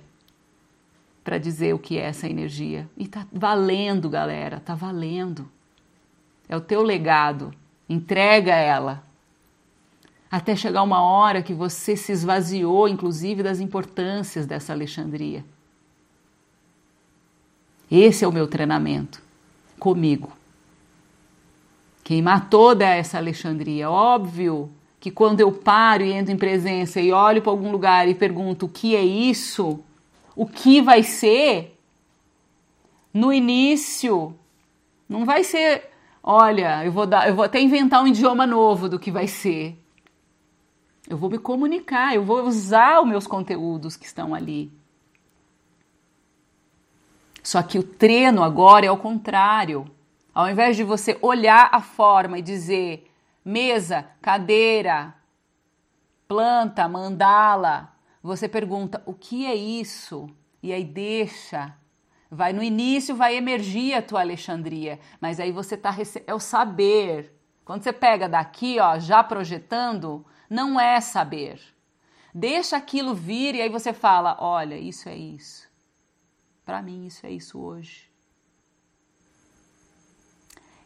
[1.24, 2.90] para dizer o que é essa energia.
[2.98, 5.50] E tá valendo, galera, tá valendo.
[6.50, 7.54] É o teu legado.
[7.88, 9.07] Entrega ela.
[10.30, 15.46] Até chegar uma hora que você se esvaziou, inclusive, das importâncias dessa Alexandria.
[17.90, 19.22] Esse é o meu treinamento
[19.80, 20.32] comigo.
[22.04, 23.90] Queimar toda essa Alexandria.
[23.90, 24.70] Óbvio
[25.00, 28.66] que quando eu paro e entro em presença e olho para algum lugar e pergunto
[28.66, 29.80] o que é isso,
[30.36, 31.78] o que vai ser,
[33.14, 34.36] no início
[35.08, 35.90] não vai ser,
[36.22, 39.78] olha, eu vou dar, eu vou até inventar um idioma novo do que vai ser.
[41.08, 44.72] Eu vou me comunicar, eu vou usar os meus conteúdos que estão ali.
[47.42, 49.90] Só que o treino agora é o contrário.
[50.36, 53.10] Ao invés de você olhar a forma e dizer
[53.44, 55.16] mesa, cadeira,
[56.28, 60.30] planta, mandala, você pergunta o que é isso?
[60.62, 61.74] E aí deixa.
[62.30, 65.96] Vai no início vai emergir a tua Alexandria, mas aí você tá
[66.26, 67.34] é o saber.
[67.64, 71.60] Quando você pega daqui, ó, já projetando, não é saber.
[72.34, 75.68] Deixa aquilo vir e aí você fala, olha, isso é isso.
[76.66, 78.08] Para mim, isso é isso hoje.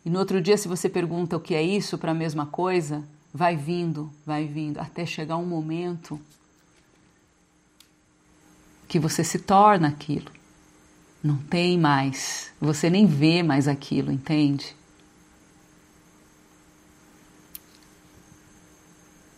[0.05, 3.03] E no outro dia, se você pergunta o que é isso para a mesma coisa,
[3.34, 6.20] vai vindo, vai vindo, até chegar um momento
[8.88, 10.32] que você se torna aquilo.
[11.24, 14.76] Não tem mais, você nem vê mais aquilo, entende?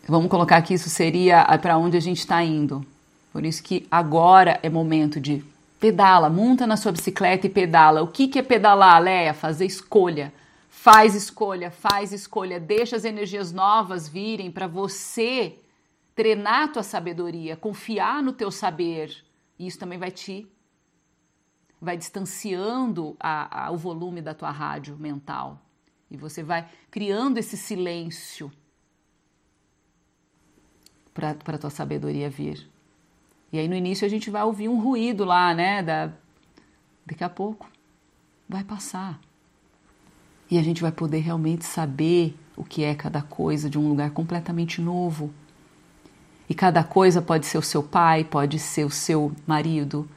[0.07, 2.85] Vamos colocar que isso seria para onde a gente está indo.
[3.31, 5.43] Por isso que agora é momento de
[5.83, 8.01] Pedala, monta na sua bicicleta e pedala.
[8.01, 9.33] O que, que é pedalar, Leia?
[9.33, 10.33] Fazer escolha.
[10.69, 12.57] Faz escolha, faz escolha.
[12.57, 15.57] Deixa as energias novas virem para você
[16.15, 19.13] treinar a tua sabedoria, confiar no teu saber.
[19.59, 20.47] E isso também vai te
[21.81, 25.59] vai distanciando a, a, o volume da tua rádio mental.
[26.09, 28.49] E você vai criando esse silêncio
[31.13, 32.67] para a tua sabedoria vir.
[33.51, 35.83] E aí no início a gente vai ouvir um ruído lá, né?
[35.83, 36.09] Da...
[37.05, 37.69] Daqui a pouco
[38.47, 39.19] vai passar.
[40.49, 44.11] E a gente vai poder realmente saber o que é cada coisa de um lugar
[44.11, 45.31] completamente novo.
[46.49, 50.07] E cada coisa pode ser o seu pai, pode ser o seu marido,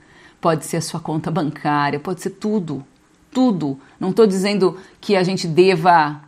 [0.40, 2.84] pode ser a sua conta bancária, pode ser tudo.
[3.30, 3.78] Tudo.
[3.98, 6.22] Não estou dizendo que a gente deva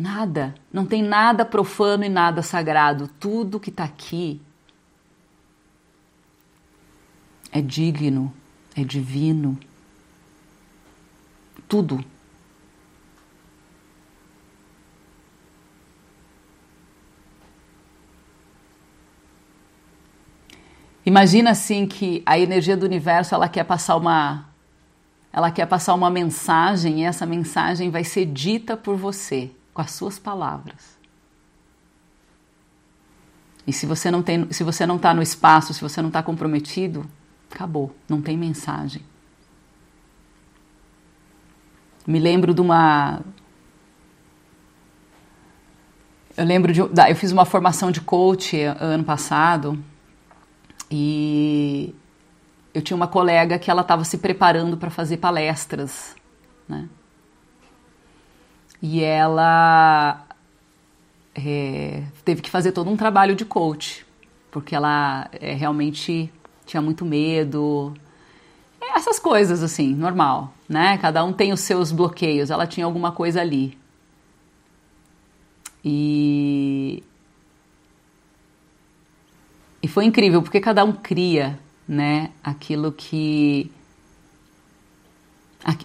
[0.00, 0.54] nada.
[0.72, 3.06] Não tem nada profano e nada sagrado.
[3.20, 4.40] Tudo que está aqui
[7.52, 8.32] é digno,
[8.74, 9.58] é divino.
[11.68, 12.02] Tudo.
[21.04, 24.48] Imagina assim que a energia do universo ela quer passar uma
[25.32, 29.92] ela quer passar uma mensagem e essa mensagem vai ser dita por você com as
[29.92, 30.98] suas palavras.
[33.66, 36.22] E se você não tem, se você não está no espaço, se você não está
[36.22, 37.08] comprometido,
[37.52, 39.02] Acabou, não tem mensagem.
[42.06, 43.20] Me lembro de uma.
[46.36, 46.80] Eu lembro de.
[46.80, 49.82] Eu fiz uma formação de coach ano passado
[50.88, 51.92] e
[52.72, 56.14] eu tinha uma colega que ela estava se preparando para fazer palestras,
[56.68, 56.88] né?
[58.82, 60.24] E ela
[61.34, 64.06] é, teve que fazer todo um trabalho de coach,
[64.50, 66.32] porque ela é, realmente
[66.64, 67.94] tinha muito medo,
[68.80, 70.96] é, essas coisas assim, normal, né?
[70.98, 73.78] Cada um tem os seus bloqueios, ela tinha alguma coisa ali.
[75.84, 77.02] E
[79.82, 81.58] e foi incrível porque cada um cria,
[81.88, 83.70] né, aquilo que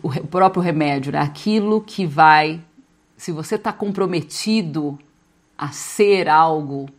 [0.02, 1.20] o próprio remédio, né?
[1.20, 2.62] aquilo que vai,
[3.18, 5.00] se você está comprometido
[5.58, 6.90] a ser algo,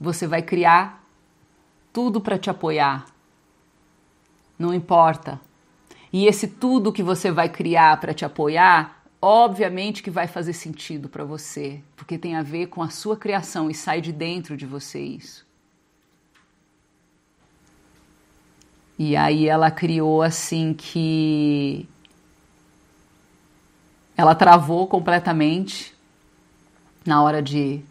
[0.00, 1.04] você vai criar
[1.92, 3.06] tudo para te apoiar.
[4.58, 5.40] Não importa.
[6.12, 11.08] E esse tudo que você vai criar para te apoiar, obviamente que vai fazer sentido
[11.08, 14.66] para você, porque tem a ver com a sua criação e sai de dentro de
[14.66, 15.46] você isso.
[18.98, 21.88] E aí ela criou assim que
[24.16, 25.94] ela travou completamente
[27.04, 27.82] na hora de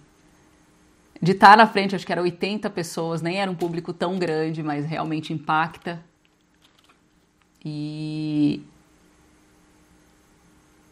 [1.21, 4.63] de estar na frente, acho que era 80 pessoas, nem era um público tão grande,
[4.63, 6.01] mas realmente impacta.
[7.63, 8.63] E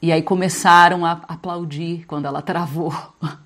[0.01, 2.93] e aí começaram a aplaudir quando ela travou.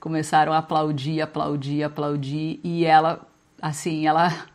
[0.00, 3.26] começaram a aplaudir, aplaudir, aplaudir e ela
[3.60, 4.46] assim, ela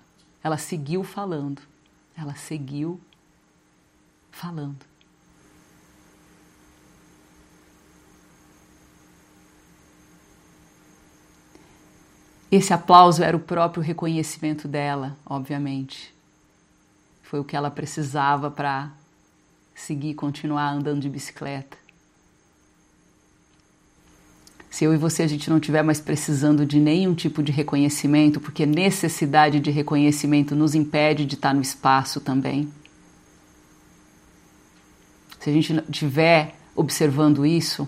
[0.44, 1.62] ela seguiu falando.
[2.18, 3.00] Ela seguiu
[4.32, 4.93] falando.
[12.56, 16.14] Esse aplauso era o próprio reconhecimento dela, obviamente.
[17.24, 18.92] Foi o que ela precisava para
[19.74, 21.76] seguir, continuar andando de bicicleta.
[24.70, 28.40] Se eu e você a gente não tiver mais precisando de nenhum tipo de reconhecimento,
[28.40, 32.72] porque necessidade de reconhecimento nos impede de estar no espaço também.
[35.40, 37.88] Se a gente estiver observando isso,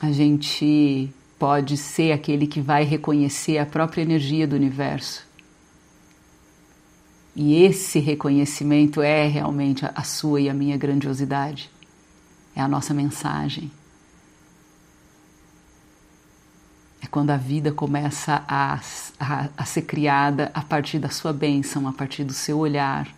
[0.00, 5.26] a gente pode ser aquele que vai reconhecer a própria energia do universo.
[7.36, 11.70] E esse reconhecimento é realmente a sua e a minha grandiosidade.
[12.56, 13.70] É a nossa mensagem.
[17.00, 18.80] É quando a vida começa a,
[19.20, 23.08] a, a ser criada a partir da sua bênção, a partir do seu olhar,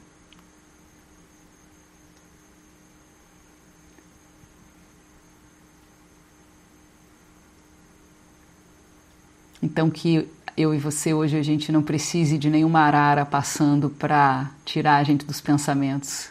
[9.62, 14.50] Então que eu e você hoje a gente não precise de nenhuma arara passando para
[14.64, 16.30] tirar a gente dos pensamentos.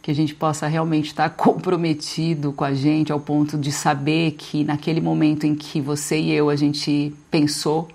[0.00, 4.64] Que a gente possa realmente estar comprometido com a gente ao ponto de saber que
[4.64, 7.88] naquele momento em que você e eu a gente pensou,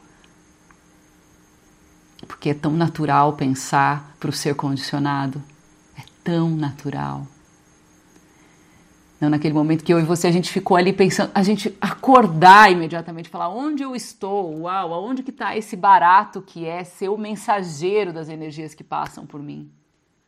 [2.28, 5.42] porque é tão natural pensar para o ser condicionado,
[5.98, 7.28] é tão natural.
[9.20, 12.72] Não naquele momento que eu e você a gente ficou ali pensando, a gente acordar
[12.72, 17.18] imediatamente, falar onde eu estou, uau, aonde que está esse barato que é ser o
[17.18, 19.72] mensageiro das energias que passam por mim?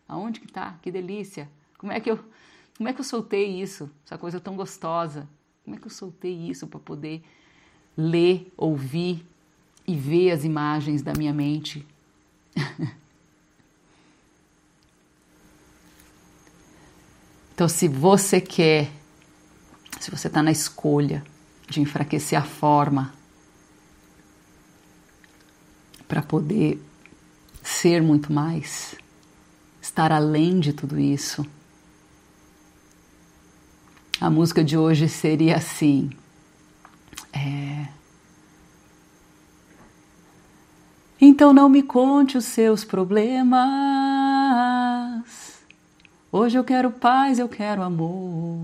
[0.08, 0.76] Aonde que está?
[0.82, 1.48] Que delícia!
[1.78, 2.20] Como é que eu,
[2.78, 3.92] como é que eu soltei isso?
[4.06, 5.30] Essa coisa tão gostosa.
[5.64, 7.22] Como é que eu soltei isso para poder
[7.96, 9.24] ler, ouvir
[9.86, 11.86] e ver as imagens da minha mente?
[17.60, 18.89] Então, se você quer,
[19.99, 21.22] se você está na escolha
[21.68, 23.14] de enfraquecer a forma
[26.07, 26.82] para poder
[27.62, 28.95] ser muito mais,
[29.82, 31.45] estar além de tudo isso,
[34.22, 36.12] a música de hoje seria assim.
[37.34, 37.89] É...
[41.20, 43.99] Então não me conte os seus problemas.
[46.32, 48.59] Hoje eu quero paz, eu quero amor,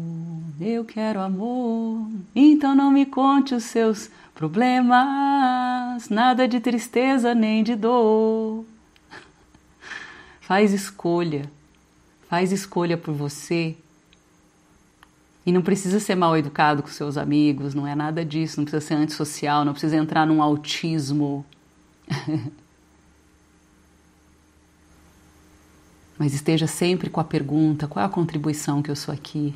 [0.62, 2.08] eu quero amor.
[2.36, 8.64] Então não me conte os seus problemas, nada de tristeza nem de dor.
[10.42, 11.50] Faz escolha,
[12.30, 13.76] faz escolha por você.
[15.44, 18.86] E não precisa ser mal educado com seus amigos, não é nada disso, não precisa
[18.86, 21.44] ser antissocial, não precisa entrar num autismo.
[26.18, 29.56] Mas esteja sempre com a pergunta: qual é a contribuição que eu sou aqui?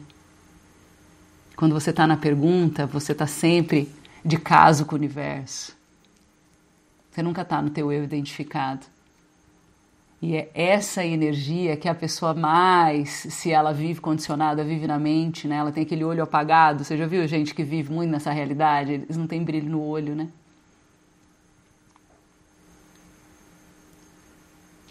[1.55, 3.91] Quando você está na pergunta, você está sempre
[4.23, 5.75] de caso com o universo.
[7.11, 8.85] Você nunca está no teu eu identificado.
[10.21, 15.47] E é essa energia que a pessoa mais, se ela vive condicionada, vive na mente,
[15.47, 15.57] né?
[15.57, 16.83] Ela tem aquele olho apagado.
[16.83, 18.93] Você já viu gente que vive muito nessa realidade?
[18.93, 20.27] Eles não têm brilho no olho, né?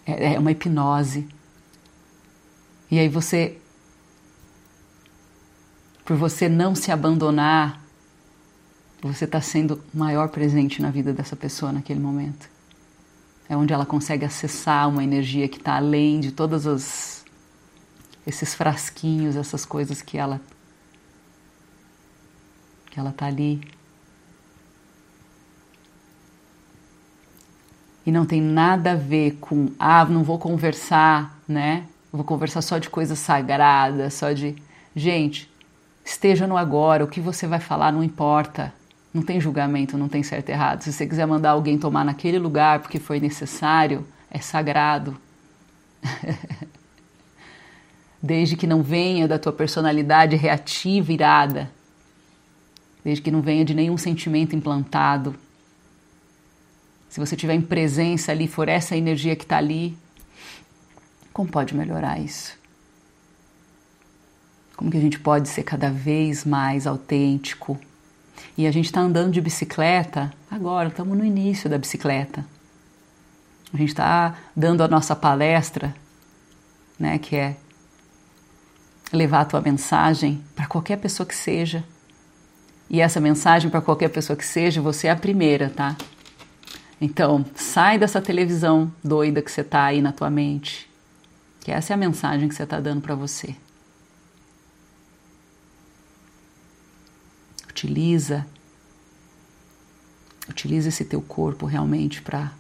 [0.07, 1.29] É, é uma hipnose.
[2.91, 3.59] E aí você,
[6.05, 7.83] por você não se abandonar,
[9.03, 12.49] você está sendo o maior presente na vida dessa pessoa naquele momento.
[13.49, 17.25] É onde ela consegue acessar uma energia que está além de todos
[18.27, 20.41] esses frasquinhos, essas coisas que ela
[22.91, 23.61] que ela está ali.
[28.05, 31.87] E não tem nada a ver com, ah, não vou conversar, né?
[32.13, 34.57] Vou conversar só de coisas sagradas, só de.
[34.97, 35.51] Gente,
[36.05, 38.73] esteja no agora, o que você vai falar não importa.
[39.13, 40.83] Não tem julgamento, não tem certo e errado.
[40.83, 45.17] Se você quiser mandar alguém tomar naquele lugar porque foi necessário, é sagrado.
[48.23, 51.71] Desde que não venha da tua personalidade reativa, irada.
[53.05, 55.35] Desde que não venha de nenhum sentimento implantado.
[57.09, 59.97] Se você tiver em presença ali, for essa energia que está ali,
[61.39, 62.59] como pode melhorar isso?
[64.77, 67.79] Como que a gente pode ser cada vez mais autêntico?
[68.57, 72.45] E a gente está andando de bicicleta agora, estamos no início da bicicleta.
[73.73, 75.95] A gente está dando a nossa palestra,
[76.99, 77.57] né, que é
[79.13, 81.85] levar a tua mensagem para qualquer pessoa que seja.
[82.91, 85.97] E essa mensagem para qualquer pessoa que seja, você é a primeira, tá?
[87.01, 90.88] Então, sai dessa televisão doida que você tá aí na tua mente.
[91.69, 93.55] Que essa é a mensagem que você está dando para você.
[97.69, 98.47] Utiliza
[100.49, 102.51] utiliza esse teu corpo realmente para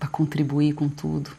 [0.00, 1.30] para contribuir com tudo.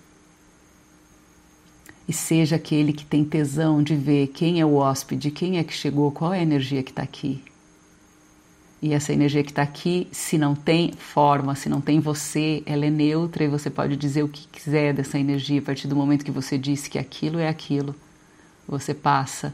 [2.08, 5.74] E seja aquele que tem tesão de ver quem é o hóspede, quem é que
[5.74, 7.44] chegou, qual é a energia que está aqui.
[8.86, 12.86] E essa energia que está aqui, se não tem forma, se não tem você, ela
[12.86, 15.60] é neutra e você pode dizer o que quiser dessa energia.
[15.60, 17.96] A partir do momento que você disse que aquilo é aquilo,
[18.68, 19.52] você passa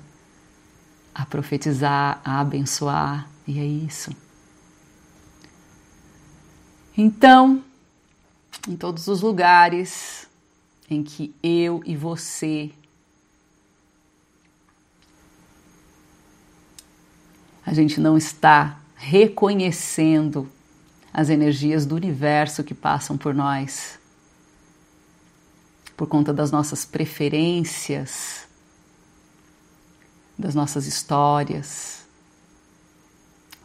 [1.16, 4.14] a profetizar, a abençoar, e é isso.
[6.98, 7.64] Então,
[8.68, 10.28] em todos os lugares
[10.90, 12.70] em que eu e você
[17.66, 20.48] a gente não está reconhecendo
[21.12, 24.00] as energias do universo que passam por nós,
[25.98, 28.48] por conta das nossas preferências,
[30.38, 32.06] das nossas histórias.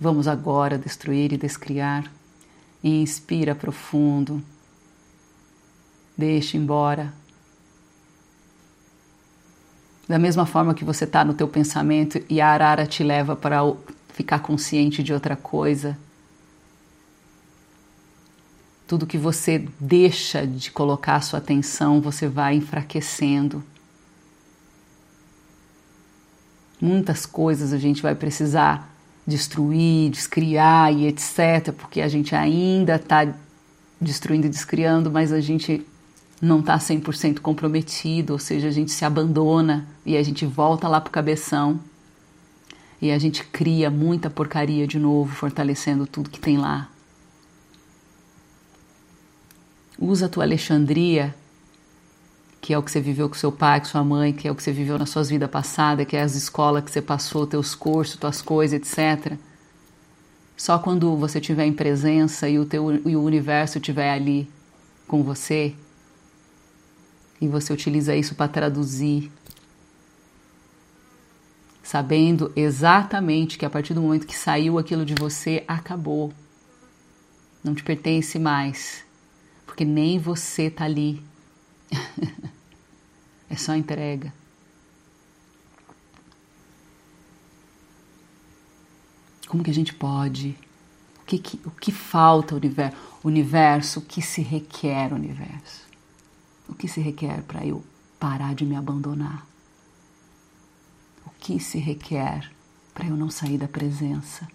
[0.00, 2.10] Vamos agora destruir e descriar.
[2.82, 4.42] Inspira profundo.
[6.16, 7.12] Deixa embora.
[10.08, 13.62] Da mesma forma que você está no teu pensamento e a arara te leva para
[14.16, 15.96] ficar consciente de outra coisa.
[18.88, 23.62] Tudo que você deixa de colocar sua atenção, você vai enfraquecendo.
[26.80, 28.90] Muitas coisas a gente vai precisar
[29.26, 33.34] destruir, descriar e etc., porque a gente ainda está
[34.00, 35.86] destruindo e descriando, mas a gente
[36.40, 41.02] não está 100% comprometido, ou seja, a gente se abandona e a gente volta lá
[41.02, 41.78] para o cabeção
[43.00, 46.88] e a gente cria muita porcaria de novo, fortalecendo tudo que tem lá.
[49.98, 51.34] Usa a tua Alexandria,
[52.60, 54.54] que é o que você viveu com seu pai, com sua mãe, que é o
[54.54, 57.74] que você viveu nas suas vidas passadas, que é as escolas que você passou, teus
[57.74, 59.38] cursos, tuas coisas, etc.
[60.56, 64.50] Só quando você estiver em presença e o, teu, e o universo estiver ali
[65.06, 65.74] com você,
[67.40, 69.30] e você utiliza isso para traduzir
[71.86, 76.32] sabendo exatamente que a partir do momento que saiu aquilo de você, acabou.
[77.62, 79.04] Não te pertence mais,
[79.64, 81.22] porque nem você tá ali.
[83.48, 84.34] é só entrega.
[89.46, 90.58] Como que a gente pode?
[91.22, 92.96] O que, que, o que falta universo?
[93.22, 95.86] Universo, o que se requer universo?
[96.68, 97.84] O que se requer para eu
[98.18, 99.46] parar de me abandonar?
[101.46, 102.50] Que se requer
[102.92, 104.48] para eu não sair da presença.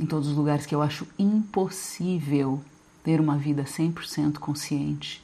[0.00, 2.60] Em todos os lugares que eu acho impossível
[3.04, 5.22] ter uma vida 100% consciente.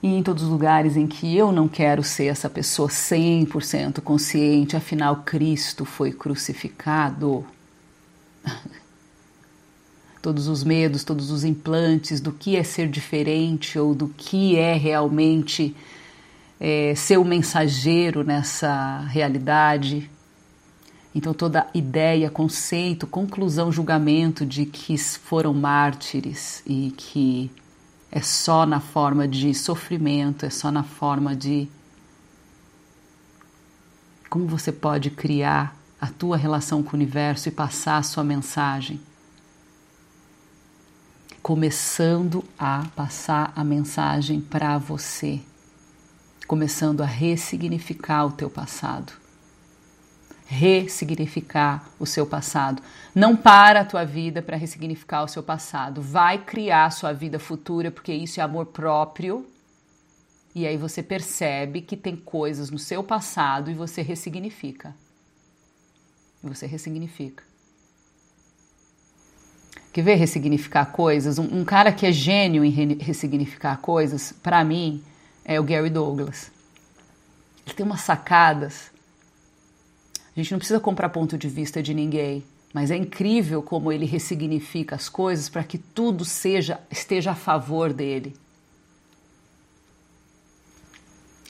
[0.00, 4.76] E em todos os lugares em que eu não quero ser essa pessoa 100% consciente,
[4.76, 7.44] afinal Cristo foi crucificado.
[10.22, 14.74] todos os medos, todos os implantes do que é ser diferente ou do que é
[14.74, 15.74] realmente
[16.60, 20.10] é, ser o mensageiro nessa realidade.
[21.14, 27.50] Então, toda ideia, conceito, conclusão, julgamento de que foram mártires e que
[28.10, 31.68] é só na forma de sofrimento, é só na forma de.
[34.28, 39.00] Como você pode criar a tua relação com o universo e passar a sua mensagem?
[41.42, 45.40] Começando a passar a mensagem para você,
[46.48, 49.12] começando a ressignificar o teu passado
[50.48, 52.82] ressignificar o seu passado.
[53.14, 56.00] Não para a tua vida para ressignificar o seu passado.
[56.00, 59.46] Vai criar a sua vida futura, porque isso é amor próprio.
[60.54, 64.96] E aí você percebe que tem coisas no seu passado e você ressignifica.
[66.42, 67.44] E você ressignifica.
[69.92, 71.38] Quer ver ressignificar coisas?
[71.38, 75.04] Um, um cara que é gênio em re ressignificar coisas, para mim,
[75.48, 76.52] é o Gary Douglas.
[77.66, 78.92] Ele tem umas sacadas
[80.38, 84.06] a gente não precisa comprar ponto de vista de ninguém, mas é incrível como ele
[84.06, 88.36] ressignifica as coisas para que tudo seja esteja a favor dele.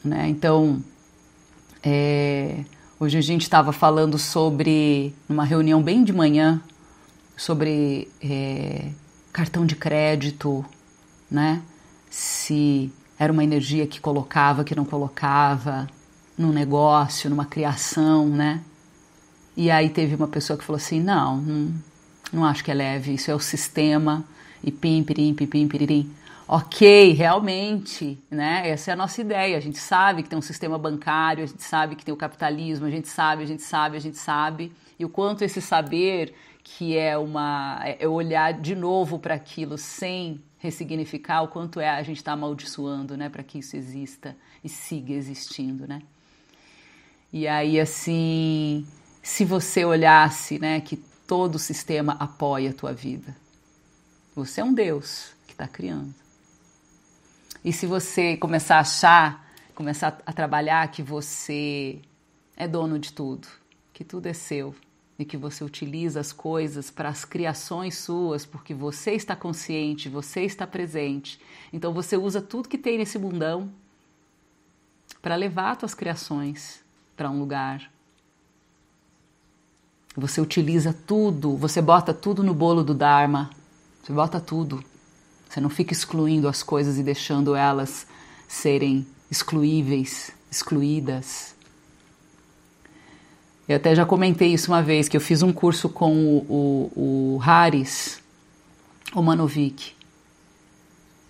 [0.03, 0.28] Né?
[0.28, 0.82] Então,
[1.82, 2.64] é,
[2.99, 6.62] hoje a gente estava falando sobre, numa reunião bem de manhã,
[7.36, 8.90] sobre é,
[9.30, 10.64] cartão de crédito,
[11.30, 11.62] né?
[12.09, 15.88] Se era uma energia que colocava, que não colocava,
[16.36, 18.62] num negócio, numa criação, né?
[19.56, 21.74] E aí teve uma pessoa que falou assim: não, não,
[22.32, 24.24] não acho que é leve, isso é o sistema,
[24.62, 26.12] e pim, pirim, pim, piririm.
[26.46, 28.70] Ok, realmente, né?
[28.70, 29.58] Essa é a nossa ideia.
[29.58, 32.86] A gente sabe que tem um sistema bancário, a gente sabe que tem o capitalismo,
[32.86, 34.72] a gente sabe, a gente sabe, a gente sabe.
[34.98, 40.40] E o quanto esse saber, que é uma é olhar de novo para aquilo sem
[40.59, 45.12] ressignificar, o quanto é a gente está amaldiçoando, né, para que isso exista e siga
[45.12, 46.02] existindo, né?
[47.32, 48.86] E aí assim,
[49.22, 50.96] se você olhasse né, que
[51.28, 53.36] todo o sistema apoia a tua vida.
[54.34, 56.14] Você é um Deus que está criando.
[57.62, 62.00] E se você começar a achar, começar a trabalhar que você
[62.56, 63.46] é dono de tudo,
[63.92, 64.74] que tudo é seu
[65.18, 70.42] e que você utiliza as coisas para as criações suas, porque você está consciente, você
[70.42, 71.40] está presente.
[71.72, 73.70] Então você usa tudo que tem nesse mundão
[75.20, 76.84] para levar as tuas criações
[77.16, 77.90] para um lugar
[80.18, 83.50] você utiliza tudo, você bota tudo no bolo do Dharma.
[84.02, 84.82] Você bota tudo.
[85.48, 88.04] Você não fica excluindo as coisas e deixando elas
[88.48, 91.54] serem excluíveis, excluídas.
[93.68, 96.12] Eu até já comentei isso uma vez, que eu fiz um curso com
[96.48, 99.92] o, o, o Omanovic.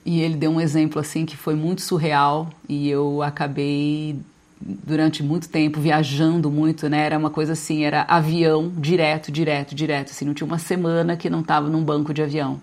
[0.07, 4.17] E ele deu um exemplo assim que foi muito surreal e eu acabei
[4.61, 7.05] durante muito tempo, viajando muito, né?
[7.05, 10.11] Era uma coisa assim, era avião direto, direto, direto.
[10.11, 12.61] Assim, não tinha uma semana que não estava num banco de avião.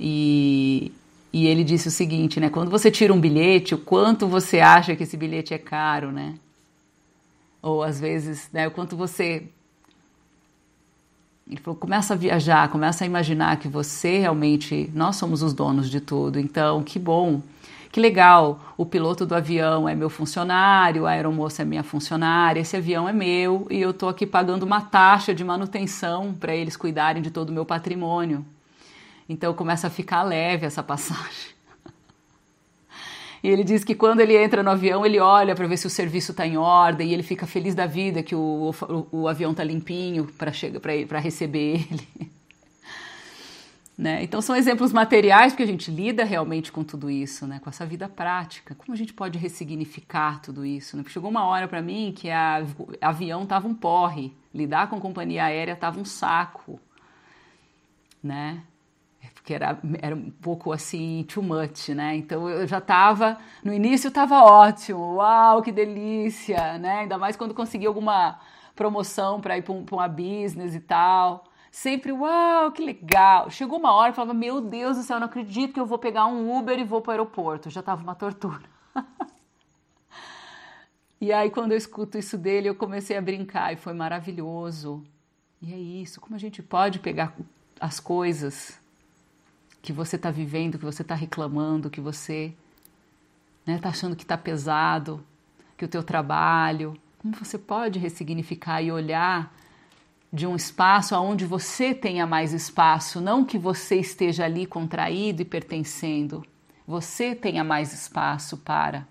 [0.00, 0.90] E,
[1.32, 2.48] e ele disse o seguinte, né?
[2.48, 6.34] Quando você tira um bilhete, o quanto você acha que esse bilhete é caro, né?
[7.64, 8.68] Ou às vezes, né?
[8.68, 9.48] O quanto você
[11.48, 15.90] ele falou: começa a viajar, começa a imaginar que você realmente, nós somos os donos
[15.90, 16.38] de tudo.
[16.38, 17.42] Então, que bom
[17.94, 22.76] que legal, o piloto do avião é meu funcionário, a aeromoça é minha funcionária, esse
[22.76, 27.22] avião é meu e eu estou aqui pagando uma taxa de manutenção para eles cuidarem
[27.22, 28.44] de todo o meu patrimônio.
[29.28, 31.53] Então começa a ficar leve essa passagem.
[33.44, 35.90] E ele diz que quando ele entra no avião, ele olha para ver se o
[35.90, 39.50] serviço está em ordem e ele fica feliz da vida que o, o, o avião
[39.50, 42.32] está limpinho para receber ele.
[43.98, 44.24] Né?
[44.24, 47.60] Então são exemplos materiais porque a gente lida realmente com tudo isso, né?
[47.62, 48.74] com essa vida prática.
[48.74, 50.96] Como a gente pode ressignificar tudo isso?
[50.96, 51.04] Né?
[51.08, 52.64] Chegou uma hora para mim que a,
[52.98, 56.80] avião estava um porre, lidar com companhia aérea estava um saco,
[58.22, 58.62] né?
[59.44, 62.16] Porque era, era um pouco assim, too much, né?
[62.16, 67.00] Então eu já estava, no início estava ótimo, uau, que delícia, né?
[67.00, 68.40] Ainda mais quando consegui alguma
[68.74, 73.50] promoção para ir para um, uma business e tal sempre, uau, que legal.
[73.50, 76.24] Chegou uma hora e falava, meu Deus do céu, não acredito que eu vou pegar
[76.26, 77.68] um Uber e vou para o aeroporto.
[77.68, 78.62] Já estava uma tortura.
[81.20, 85.04] e aí, quando eu escuto isso dele, eu comecei a brincar e foi maravilhoso.
[85.60, 87.36] E é isso, como a gente pode pegar
[87.80, 88.78] as coisas
[89.84, 92.54] que você está vivendo, que você está reclamando, que você
[93.60, 95.22] está né, tá achando que está pesado,
[95.76, 99.54] que o teu trabalho, como você pode ressignificar e olhar
[100.32, 105.44] de um espaço aonde você tenha mais espaço, não que você esteja ali contraído e
[105.44, 106.42] pertencendo.
[106.86, 109.06] Você tenha mais espaço para.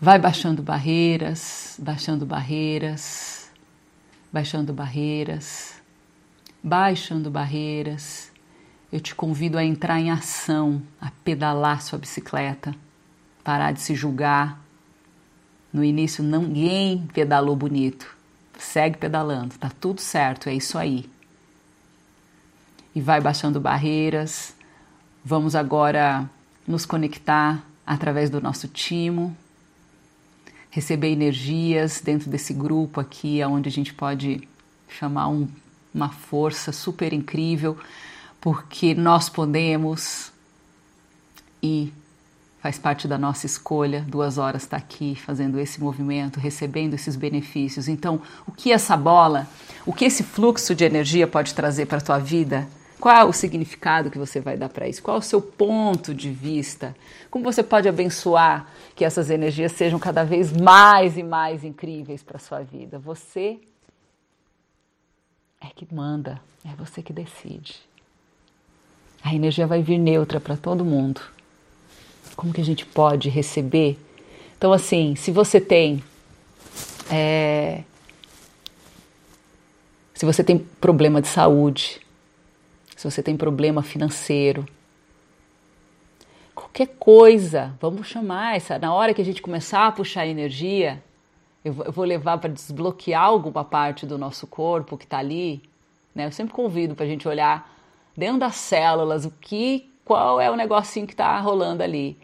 [0.00, 3.43] Vai baixando barreiras, baixando barreiras,
[4.34, 5.74] baixando barreiras,
[6.60, 8.32] baixando barreiras.
[8.90, 12.74] Eu te convido a entrar em ação, a pedalar sua bicicleta,
[13.44, 14.60] parar de se julgar.
[15.72, 18.12] No início, ninguém pedalou bonito.
[18.58, 21.08] Segue pedalando, tá tudo certo, é isso aí.
[22.92, 24.52] E vai baixando barreiras.
[25.24, 26.28] Vamos agora
[26.66, 29.36] nos conectar através do nosso timo,
[30.74, 34.48] receber energias dentro desse grupo aqui, onde a gente pode
[34.88, 35.46] chamar um,
[35.94, 37.78] uma força super incrível,
[38.40, 40.32] porque nós podemos
[41.62, 41.92] e
[42.60, 44.04] faz parte da nossa escolha.
[44.08, 47.86] Duas horas está aqui fazendo esse movimento, recebendo esses benefícios.
[47.86, 49.46] Então, o que essa bola,
[49.86, 52.68] o que esse fluxo de energia pode trazer para a tua vida?
[53.04, 55.02] Qual o significado que você vai dar para isso?
[55.02, 56.96] Qual o seu ponto de vista?
[57.30, 62.38] Como você pode abençoar que essas energias sejam cada vez mais e mais incríveis para
[62.38, 62.98] sua vida?
[62.98, 63.58] Você
[65.60, 67.78] é que manda, é você que decide.
[69.22, 71.20] A energia vai vir neutra para todo mundo.
[72.34, 73.98] Como que a gente pode receber?
[74.56, 76.02] Então, assim, se você tem.
[77.10, 77.82] É,
[80.14, 82.02] se você tem problema de saúde,
[83.04, 84.66] se você tem problema financeiro,
[86.54, 88.78] qualquer coisa, vamos chamar essa.
[88.78, 91.02] Na hora que a gente começar a puxar energia,
[91.62, 95.62] eu vou levar para desbloquear alguma parte do nosso corpo que está ali.
[96.14, 96.24] Né?
[96.24, 97.70] Eu sempre convido para a gente olhar
[98.16, 102.16] dentro das células o que, qual é o negocinho que está rolando ali.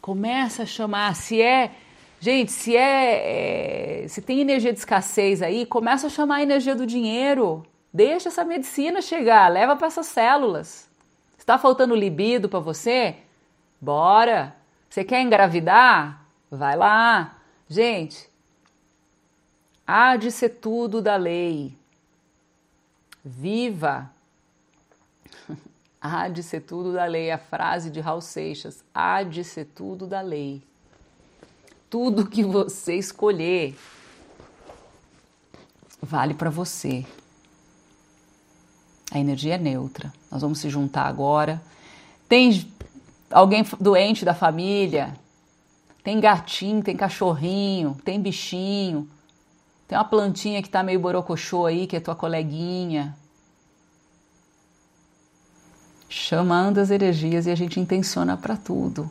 [0.00, 1.72] Começa a chamar, se é
[2.22, 6.74] Gente, se é, é, se tem energia de escassez aí, começa a chamar a energia
[6.74, 7.64] do dinheiro.
[7.92, 10.88] Deixa essa medicina chegar, leva para essas células.
[11.36, 13.16] Está faltando libido para você?
[13.80, 14.54] Bora.
[14.88, 16.24] Você quer engravidar?
[16.50, 17.36] Vai lá.
[17.68, 18.28] Gente,
[19.86, 21.76] há de ser tudo da lei.
[23.24, 24.10] Viva.
[26.00, 27.30] Há de ser tudo da lei.
[27.30, 28.82] A frase de Raul Seixas.
[28.94, 30.62] Há de ser tudo da lei.
[31.90, 33.76] Tudo que você escolher
[36.00, 37.04] vale para você.
[39.10, 40.12] A energia é neutra.
[40.30, 41.60] Nós vamos se juntar agora.
[42.28, 42.66] Tem
[43.30, 45.16] alguém doente da família?
[46.02, 49.08] Tem gatinho, tem cachorrinho, tem bichinho.
[49.88, 53.16] Tem uma plantinha que tá meio borocochô aí, que é tua coleguinha.
[56.08, 59.10] Chamando as energias e a gente intenciona para tudo.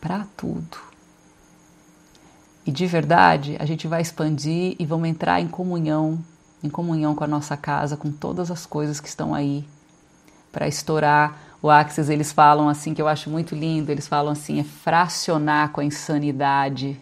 [0.00, 0.76] Para tudo.
[2.66, 6.22] E de verdade, a gente vai expandir e vamos entrar em comunhão
[6.62, 9.64] em comunhão com a nossa casa, com todas as coisas que estão aí
[10.52, 11.38] para estourar.
[11.60, 15.70] O Axis, eles falam assim, que eu acho muito lindo, eles falam assim, é fracionar
[15.70, 17.00] com a insanidade.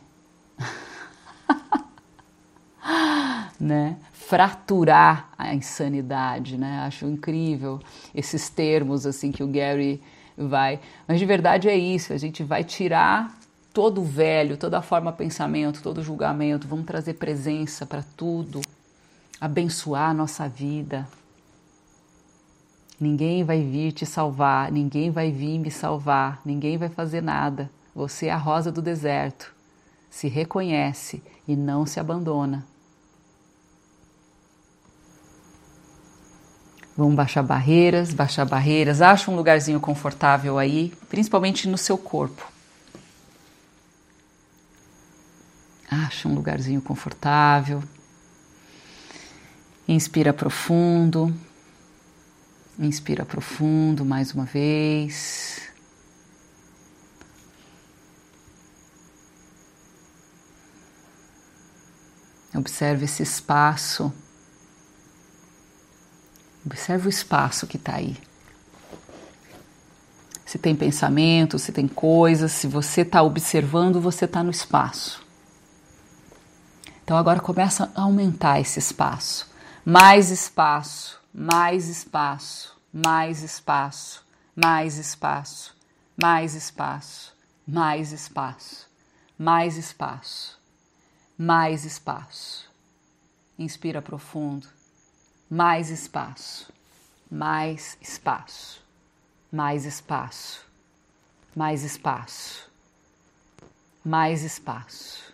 [3.59, 3.97] né?
[4.13, 6.83] Fraturar a insanidade, né?
[6.87, 7.81] Acho incrível
[8.15, 10.01] esses termos assim que o Gary
[10.37, 10.81] vai.
[11.07, 13.35] Mas de verdade é isso, a gente vai tirar
[13.73, 18.61] todo o velho, toda a forma pensamento, todo o julgamento, vamos trazer presença para tudo
[19.41, 21.09] abençoar a nossa vida.
[23.01, 27.71] Ninguém vai vir te salvar, ninguém vai vir me salvar, ninguém vai fazer nada.
[27.95, 29.55] Você é a rosa do deserto.
[30.11, 32.67] Se reconhece e não se abandona.
[36.97, 39.01] Vamos baixar barreiras, baixar barreiras.
[39.01, 42.47] Acha um lugarzinho confortável aí, principalmente no seu corpo.
[45.91, 47.83] Acha um lugarzinho confortável.
[49.91, 51.35] Inspira profundo.
[52.79, 55.63] Inspira profundo mais uma vez.
[62.55, 64.13] Observe esse espaço.
[66.65, 68.17] Observe o espaço que está aí.
[70.47, 75.21] Se tem pensamento, se tem coisas, se você está observando, você está no espaço.
[77.03, 79.50] Então agora começa a aumentar esse espaço
[79.85, 84.23] mais espaço, mais espaço, mais espaço,
[84.55, 85.75] mais espaço,
[86.23, 87.35] mais espaço,
[87.67, 88.87] mais espaço,
[89.39, 90.59] mais espaço,
[91.39, 92.69] mais espaço.
[93.59, 94.67] Inspira profundo.
[95.51, 96.73] Mais espaço,
[97.31, 98.81] mais espaço,
[99.51, 100.65] mais espaço,
[101.57, 102.71] mais espaço,
[104.05, 105.30] mais espaço.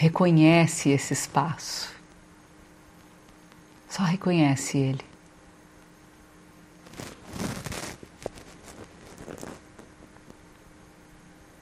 [0.00, 1.94] Reconhece esse espaço.
[3.86, 5.04] Só reconhece ele.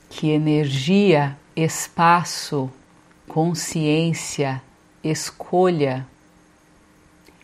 [0.09, 2.71] Que energia, espaço,
[3.27, 4.63] consciência,
[5.03, 6.07] escolha,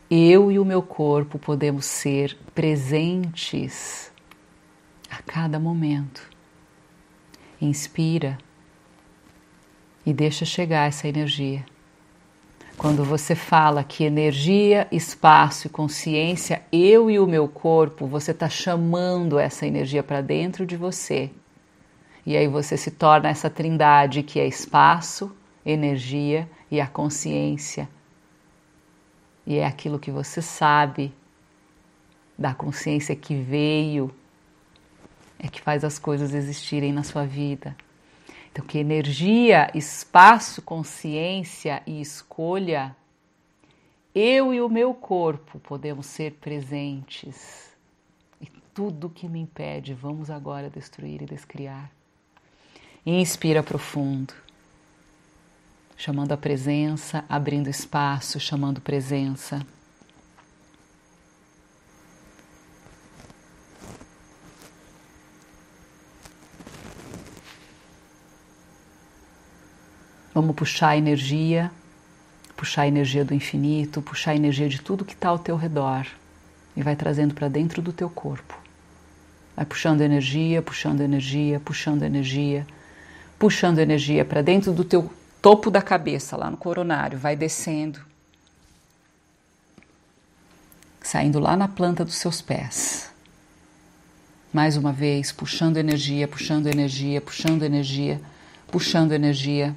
[0.08, 4.12] eu e o meu corpo podemos ser presentes
[5.10, 6.22] a cada momento.
[7.60, 8.38] Inspira
[10.04, 11.64] e deixa chegar essa energia.
[12.76, 18.48] Quando você fala que energia, espaço e consciência, eu e o meu corpo, você está
[18.48, 21.30] chamando essa energia para dentro de você.
[22.26, 25.34] E aí você se torna essa trindade que é espaço,
[25.64, 27.88] energia e a consciência.
[29.46, 31.14] E é aquilo que você sabe
[32.36, 34.10] da consciência que veio,
[35.38, 37.76] é que faz as coisas existirem na sua vida.
[38.54, 42.94] Então, que energia, espaço, consciência e escolha,
[44.14, 47.72] eu e o meu corpo podemos ser presentes.
[48.40, 51.90] E tudo que me impede, vamos agora destruir e descriar.
[53.04, 54.32] Inspira profundo,
[55.96, 59.66] chamando a presença, abrindo espaço, chamando presença.
[70.34, 71.70] Vamos puxar a energia,
[72.56, 76.06] puxar a energia do infinito, puxar a energia de tudo que está ao teu redor
[76.76, 78.58] e vai trazendo para dentro do teu corpo.
[79.54, 82.66] Vai puxando energia, puxando energia, puxando energia,
[83.38, 85.08] puxando energia para dentro do teu
[85.40, 88.00] topo da cabeça, lá no coronário, vai descendo,
[91.00, 93.12] saindo lá na planta dos seus pés.
[94.52, 98.20] Mais uma vez, puxando energia, puxando energia, puxando energia,
[98.68, 99.76] puxando energia.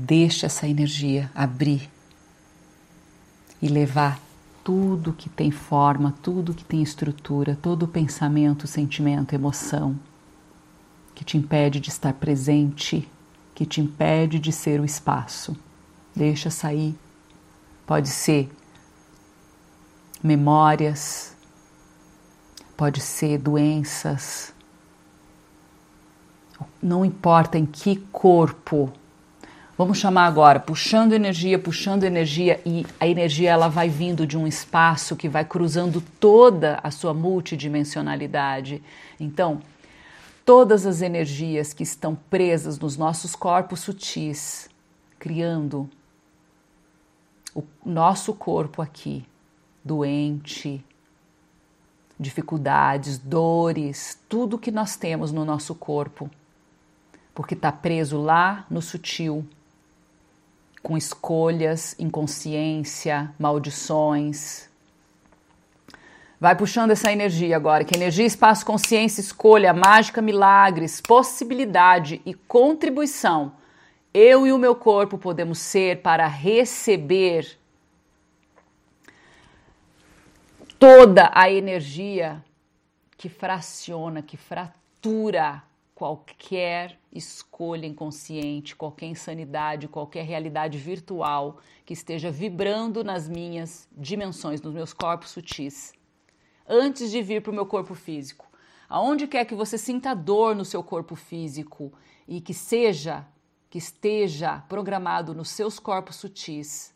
[0.00, 1.90] Deixa essa energia abrir
[3.60, 4.20] e levar
[4.62, 9.98] tudo que tem forma, tudo que tem estrutura, todo pensamento, sentimento, emoção
[11.16, 13.10] que te impede de estar presente,
[13.56, 15.56] que te impede de ser o espaço.
[16.14, 16.94] Deixa sair.
[17.84, 18.48] Pode ser
[20.22, 21.34] memórias,
[22.76, 24.54] pode ser doenças.
[26.80, 28.92] Não importa em que corpo
[29.78, 34.44] Vamos chamar agora, puxando energia, puxando energia e a energia ela vai vindo de um
[34.44, 38.82] espaço que vai cruzando toda a sua multidimensionalidade.
[39.20, 39.62] Então,
[40.44, 44.68] todas as energias que estão presas nos nossos corpos sutis,
[45.16, 45.88] criando
[47.54, 49.24] o nosso corpo aqui,
[49.84, 50.84] doente,
[52.18, 56.28] dificuldades, dores, tudo que nós temos no nosso corpo,
[57.32, 59.46] porque está preso lá no sutil
[60.82, 64.68] com escolhas, inconsciência, maldições.
[66.40, 73.52] Vai puxando essa energia agora, que energia, espaço, consciência, escolha, mágica, milagres, possibilidade e contribuição.
[74.14, 77.58] Eu e o meu corpo podemos ser para receber
[80.78, 82.42] toda a energia
[83.16, 85.62] que fraciona, que fratura
[85.94, 94.74] qualquer escolha inconsciente, qualquer insanidade, qualquer realidade virtual que esteja vibrando nas minhas dimensões, nos
[94.74, 95.92] meus corpos sutis,
[96.68, 98.46] antes de vir para o meu corpo físico.
[98.88, 101.92] Aonde quer que você sinta dor no seu corpo físico
[102.26, 103.26] e que seja,
[103.68, 106.94] que esteja programado nos seus corpos sutis,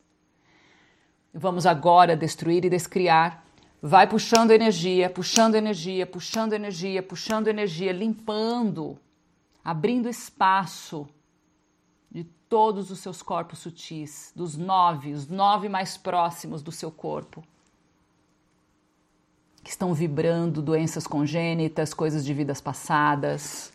[1.32, 3.42] vamos agora destruir e descriar
[3.84, 8.96] Vai puxando energia, puxando energia, puxando energia, puxando energia, limpando,
[9.64, 11.08] abrindo espaço
[12.10, 17.42] de todos os seus corpos sutis, dos nove, os nove mais próximos do seu corpo,
[19.62, 23.72] que estão vibrando doenças congênitas, coisas de vidas passadas.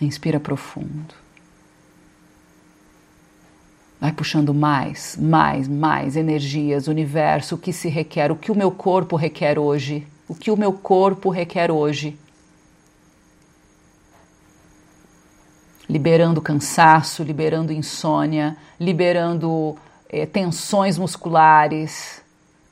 [0.00, 1.23] Inspira profundo.
[4.00, 8.70] Vai puxando mais, mais, mais energias, universo, o que se requer, o que o meu
[8.70, 12.18] corpo requer hoje, o que o meu corpo requer hoje.
[15.88, 19.76] Liberando cansaço, liberando insônia, liberando
[20.08, 22.22] eh, tensões musculares,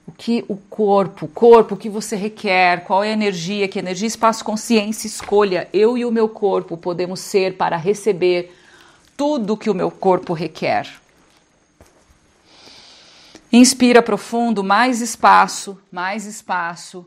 [0.07, 4.09] o que o corpo, corpo, o que você requer, qual é a energia, que energia,
[4.09, 5.68] espaço, consciência, escolha.
[5.73, 8.53] Eu e o meu corpo podemos ser para receber
[9.16, 11.01] tudo que o meu corpo requer.
[13.55, 17.07] Inspira profundo, mais espaço, mais espaço,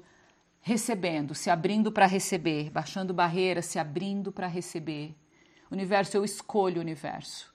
[0.62, 5.16] recebendo, se abrindo para receber, baixando barreiras, se abrindo para receber.
[5.72, 7.52] Universo, eu escolho o universo.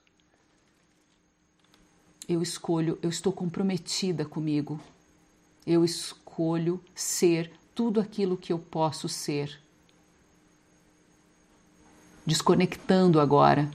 [2.27, 4.77] Eu escolho, eu estou comprometida comigo.
[5.65, 9.57] Eu escolho ser tudo aquilo que eu posso ser.
[12.25, 13.71] Desconectando agora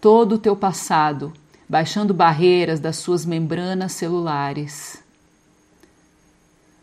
[0.00, 1.30] todo o teu passado,
[1.70, 5.00] baixando barreiras das suas membranas celulares.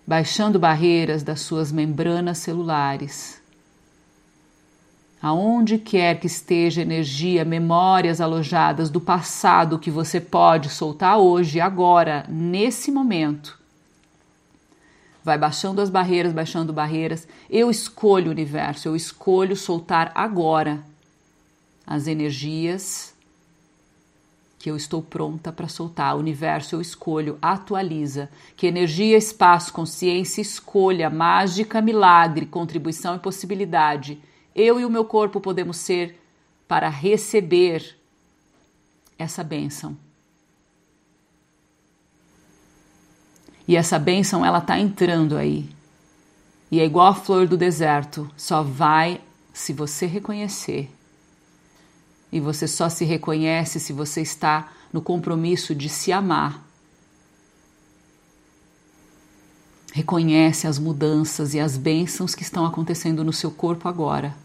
[0.07, 3.41] Baixando barreiras das suas membranas celulares.
[5.21, 12.25] Aonde quer que esteja energia, memórias alojadas do passado que você pode soltar hoje, agora,
[12.29, 13.59] nesse momento.
[15.21, 17.27] Vai baixando as barreiras, baixando barreiras.
[17.49, 20.81] Eu escolho o universo, eu escolho soltar agora
[21.85, 23.16] as energias
[24.67, 26.13] que eu estou pronta para soltar.
[26.13, 28.29] O universo eu escolho, atualiza.
[28.57, 34.21] Que energia, espaço, consciência, escolha, mágica, milagre, contribuição e possibilidade.
[34.53, 36.21] Eu e o meu corpo podemos ser
[36.67, 37.97] para receber
[39.17, 39.97] essa bênção.
[43.65, 45.69] E essa bênção ela está entrando aí.
[46.69, 49.21] E é igual a flor do deserto, só vai
[49.53, 50.91] se você reconhecer
[52.31, 56.65] e você só se reconhece se você está no compromisso de se amar.
[59.93, 64.35] Reconhece as mudanças e as bênçãos que estão acontecendo no seu corpo agora.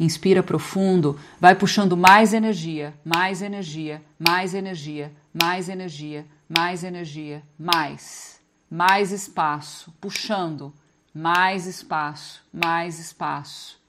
[0.00, 8.40] Inspira profundo, vai puxando mais energia, mais energia, mais energia, mais energia, mais energia, mais,
[8.68, 10.72] mais espaço, puxando,
[11.14, 13.81] mais espaço, mais espaço.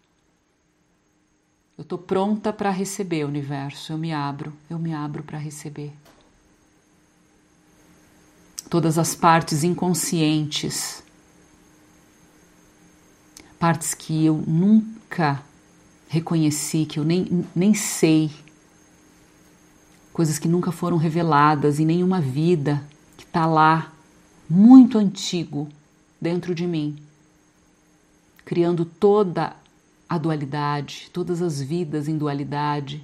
[1.77, 3.93] Eu estou pronta para receber o universo.
[3.93, 5.91] Eu me abro, eu me abro para receber.
[8.69, 11.03] Todas as partes inconscientes,
[13.59, 15.43] partes que eu nunca
[16.07, 18.31] reconheci, que eu nem, nem sei,
[20.11, 22.83] coisas que nunca foram reveladas em nenhuma vida,
[23.17, 23.91] que está lá,
[24.47, 25.67] muito antigo,
[26.21, 26.97] dentro de mim,
[28.45, 29.55] criando toda
[30.13, 33.03] a dualidade, todas as vidas em dualidade,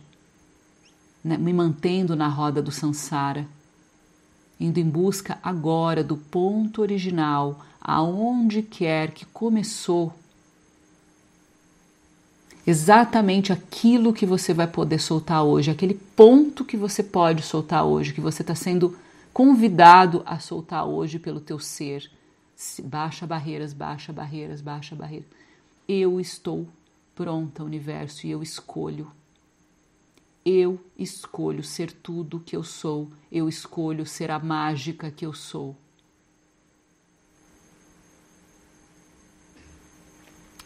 [1.24, 3.48] né, me mantendo na roda do samsara,
[4.60, 10.14] indo em busca agora do ponto original, aonde quer que começou.
[12.66, 18.14] Exatamente aquilo que você vai poder soltar hoje, aquele ponto que você pode soltar hoje,
[18.14, 18.96] que você está sendo
[19.34, 22.08] convidado a soltar hoje pelo teu ser.
[22.84, 25.28] Baixa barreiras, baixa barreiras, baixa barreiras.
[25.88, 26.68] Eu estou
[27.20, 29.12] pronta, universo, e eu escolho.
[30.46, 35.34] Eu escolho ser tudo o que eu sou, eu escolho ser a mágica que eu
[35.34, 35.76] sou.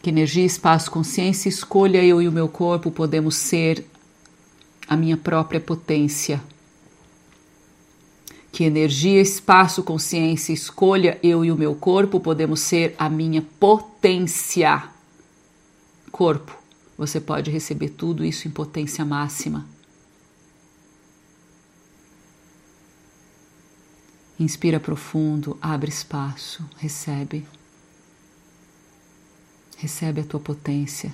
[0.00, 3.84] Que energia, espaço, consciência, escolha eu e o meu corpo podemos ser
[4.86, 6.40] a minha própria potência.
[8.52, 14.93] Que energia, espaço, consciência, escolha eu e o meu corpo podemos ser a minha potência
[16.14, 16.56] corpo,
[16.96, 19.66] você pode receber tudo isso em potência máxima.
[24.38, 27.44] Inspira profundo, abre espaço, recebe.
[29.76, 31.12] Recebe a tua potência.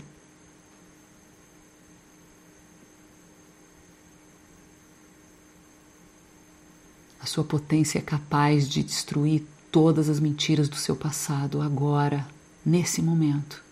[7.18, 12.28] A sua potência é capaz de destruir todas as mentiras do seu passado agora,
[12.66, 13.69] nesse momento.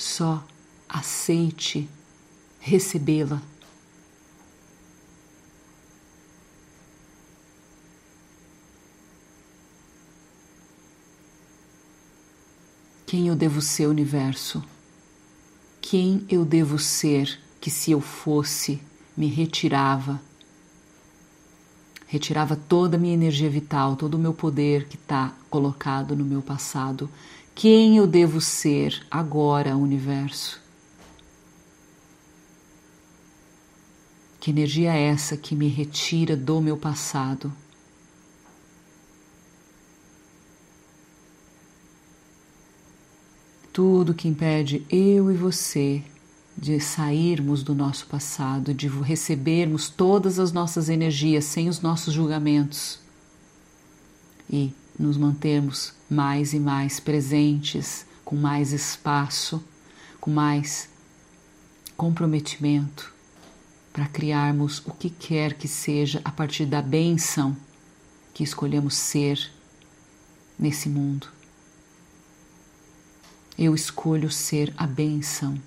[0.00, 0.42] Só
[0.88, 1.86] aceite
[2.58, 3.42] recebê-la.
[13.06, 14.64] Quem eu devo ser, universo?
[15.82, 18.80] Quem eu devo ser que, se eu fosse,
[19.14, 20.18] me retirava?
[22.06, 26.40] Retirava toda a minha energia vital, todo o meu poder que está colocado no meu
[26.40, 27.10] passado
[27.60, 30.58] quem eu devo ser agora, universo?
[34.40, 37.52] Que energia é essa que me retira do meu passado?
[43.70, 46.02] Tudo que impede eu e você
[46.56, 52.98] de sairmos do nosso passado, de recebermos todas as nossas energias sem os nossos julgamentos
[54.48, 59.64] e nos mantermos mais e mais presentes, com mais espaço,
[60.20, 60.90] com mais
[61.96, 63.12] comprometimento
[63.92, 67.56] para criarmos o que quer que seja a partir da benção
[68.34, 69.50] que escolhemos ser
[70.58, 71.28] nesse mundo.
[73.58, 75.60] Eu escolho ser a benção.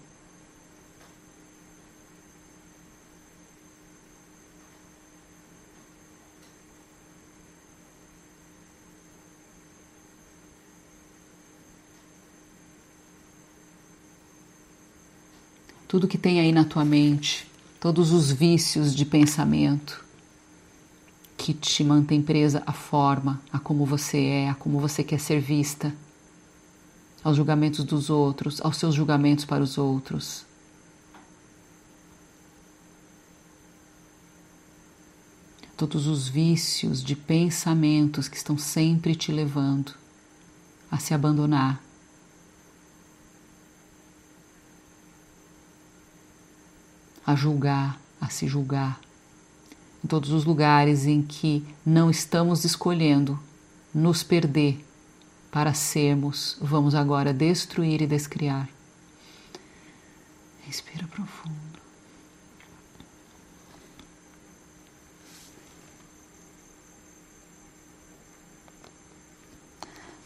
[15.93, 17.47] Tudo que tem aí na tua mente,
[17.79, 20.03] todos os vícios de pensamento
[21.37, 25.39] que te mantém presa à forma, a como você é, a como você quer ser
[25.39, 25.95] vista,
[27.23, 30.47] aos julgamentos dos outros, aos seus julgamentos para os outros.
[35.77, 39.93] Todos os vícios de pensamentos que estão sempre te levando
[40.89, 41.82] a se abandonar.
[47.25, 48.99] A julgar, a se julgar.
[50.03, 53.39] Em todos os lugares em que não estamos escolhendo
[53.93, 54.83] nos perder
[55.49, 58.67] para sermos, vamos agora destruir e descriar.
[60.65, 61.73] Respira profundo.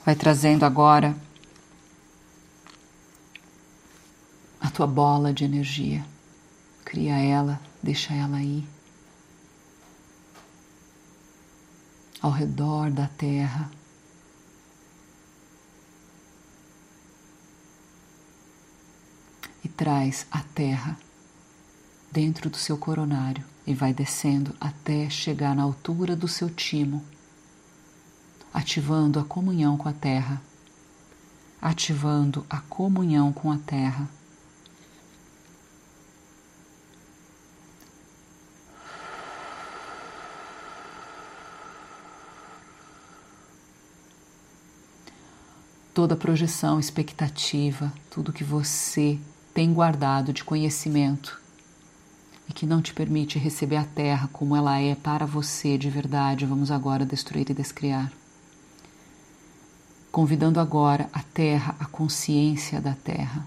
[0.05, 1.13] Vai trazendo agora
[4.61, 6.05] a tua bola de energia.
[6.87, 8.65] Cria ela, deixa ela aí.
[12.21, 13.69] Ao redor da terra.
[19.77, 20.97] traz a terra
[22.11, 27.05] dentro do seu coronário e vai descendo até chegar na altura do seu timo,
[28.51, 30.41] ativando a comunhão com a terra,
[31.61, 34.09] ativando a comunhão com a terra.
[46.07, 49.19] Toda projeção, expectativa, tudo que você
[49.53, 51.37] tem guardado de conhecimento
[52.47, 56.45] e que não te permite receber a terra como ela é para você de verdade,
[56.45, 58.09] vamos agora destruir e descriar.
[60.09, 63.45] Convidando agora a terra, a consciência da terra,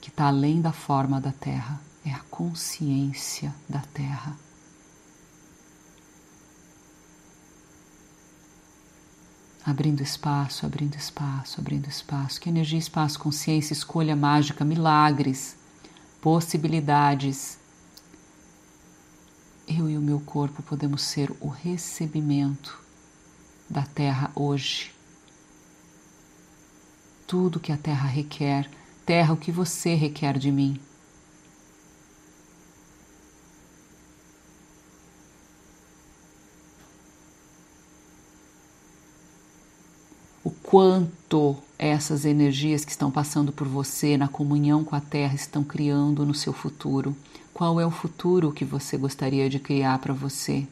[0.00, 4.34] que está além da forma da terra, é a consciência da terra.
[9.64, 12.40] Abrindo espaço, abrindo espaço, abrindo espaço.
[12.40, 15.56] Que energia, espaço, consciência, escolha mágica, milagres,
[16.20, 17.58] possibilidades.
[19.66, 22.78] Eu e o meu corpo podemos ser o recebimento
[23.70, 24.92] da Terra hoje.
[27.26, 28.68] Tudo que a Terra requer,
[29.06, 30.78] Terra, o que você requer de mim.
[40.72, 46.24] Quanto essas energias que estão passando por você na comunhão com a Terra estão criando
[46.24, 47.14] no seu futuro.
[47.52, 50.66] Qual é o futuro que você gostaria de criar para você?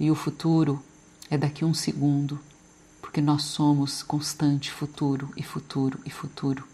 [0.00, 0.82] E o futuro
[1.30, 2.40] é daqui a um segundo,
[3.00, 6.64] porque nós somos constante futuro e futuro e futuro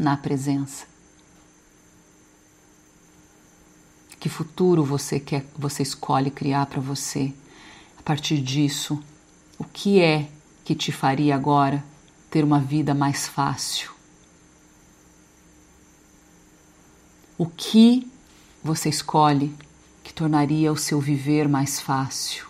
[0.00, 0.84] na presença.
[4.18, 7.32] Que futuro você quer, você escolhe criar para você?
[7.96, 9.00] A partir disso,
[9.56, 10.28] o que é
[10.64, 11.84] que te faria agora
[12.30, 13.92] ter uma vida mais fácil?
[17.36, 18.10] O que
[18.62, 19.54] você escolhe
[20.04, 22.46] que tornaria o seu viver mais fácil?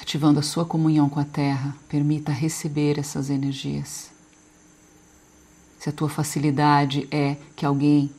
[0.00, 4.10] Ativando a sua comunhão com a Terra, permita receber essas energias.
[5.78, 8.10] Se a tua facilidade é que alguém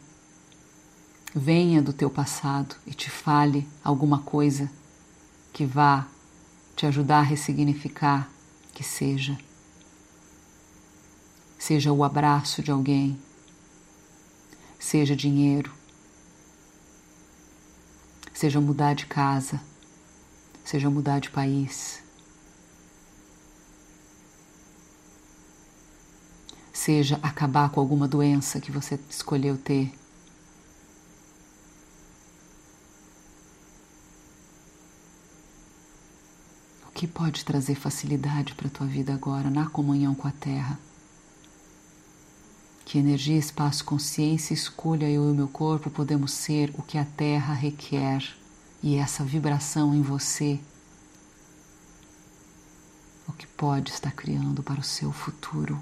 [1.33, 4.69] venha do teu passado e te fale alguma coisa
[5.53, 6.07] que vá
[6.75, 8.29] te ajudar a ressignificar,
[8.73, 9.37] que seja.
[11.57, 13.17] Seja o abraço de alguém,
[14.79, 15.71] seja dinheiro,
[18.33, 19.61] seja mudar de casa,
[20.65, 22.01] seja mudar de país,
[26.73, 30.00] seja acabar com alguma doença que você escolheu ter.
[37.01, 40.77] Que pode trazer facilidade para a tua vida agora na comunhão com a Terra.
[42.85, 47.03] Que energia, espaço, consciência, escolha eu e o meu corpo podemos ser o que a
[47.03, 48.23] Terra requer
[48.83, 50.59] e essa vibração em você.
[53.27, 55.81] O que pode estar criando para o seu futuro.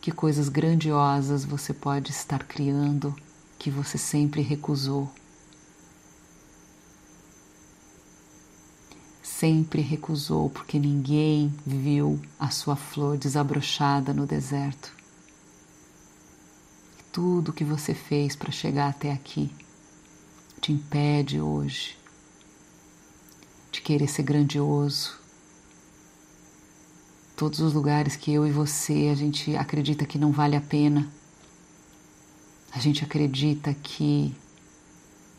[0.00, 3.12] Que coisas grandiosas você pode estar criando
[3.58, 5.12] que você sempre recusou.
[9.42, 14.94] Sempre recusou porque ninguém viu a sua flor desabrochada no deserto.
[17.10, 19.50] Tudo que você fez para chegar até aqui
[20.60, 21.98] te impede hoje
[23.72, 25.18] de querer ser grandioso.
[27.34, 31.10] Todos os lugares que eu e você a gente acredita que não vale a pena
[32.70, 34.32] a gente acredita que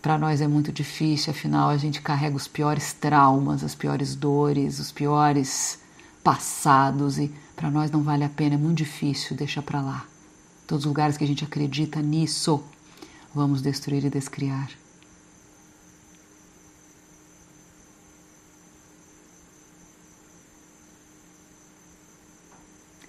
[0.03, 4.77] para nós é muito difícil, afinal a gente carrega os piores traumas, as piores dores,
[4.77, 5.79] os piores
[6.21, 10.05] passados e para nós não vale a pena, é muito difícil, deixa para lá.
[10.67, 12.61] Todos os lugares que a gente acredita nisso,
[13.33, 14.69] vamos destruir e descriar.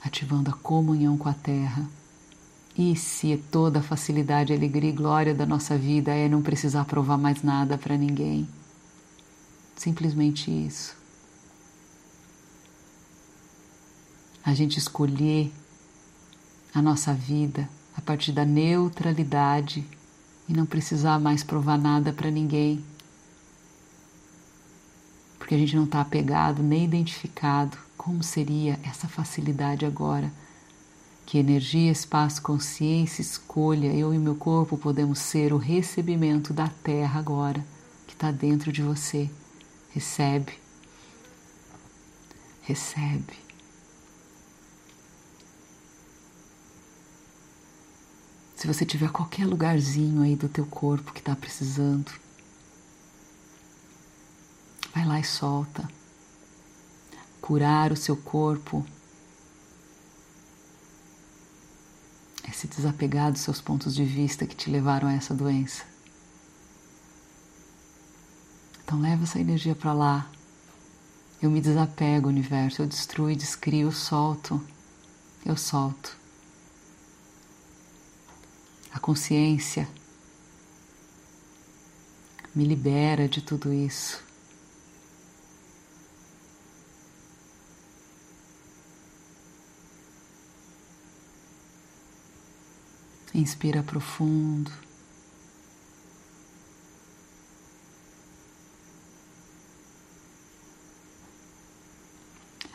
[0.00, 1.88] Ativando a comunhão com a terra
[2.76, 7.16] e se toda a facilidade, alegria e glória da nossa vida é não precisar provar
[7.16, 8.48] mais nada para ninguém?
[9.76, 10.96] Simplesmente isso.
[14.44, 15.52] A gente escolher
[16.74, 19.84] a nossa vida a partir da neutralidade
[20.48, 22.84] e não precisar mais provar nada para ninguém.
[25.38, 27.78] Porque a gente não está apegado nem identificado.
[27.96, 30.30] Como seria essa facilidade agora?
[31.26, 37.18] Que energia, espaço, consciência, escolha, eu e meu corpo podemos ser o recebimento da Terra
[37.18, 37.64] agora,
[38.06, 39.30] que está dentro de você.
[39.90, 40.58] Recebe.
[42.62, 43.44] Recebe.
[48.56, 52.10] Se você tiver qualquer lugarzinho aí do teu corpo que está precisando,
[54.94, 55.86] vai lá e solta.
[57.42, 58.82] Curar o seu corpo
[62.46, 65.82] é se desapegar dos seus pontos de vista que te levaram a essa doença.
[68.84, 70.30] Então leva essa energia para lá.
[71.40, 74.62] Eu me desapego, universo, eu destruo, descrio, solto.
[75.44, 76.16] Eu solto.
[78.92, 79.88] A consciência
[82.54, 84.22] me libera de tudo isso.
[93.34, 94.70] Inspira profundo.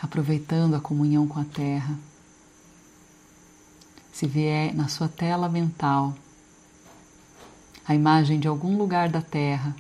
[0.01, 1.97] Aproveitando a comunhão com a Terra.
[4.11, 6.13] Se vier na sua tela mental
[7.87, 9.73] a imagem de algum lugar da Terra,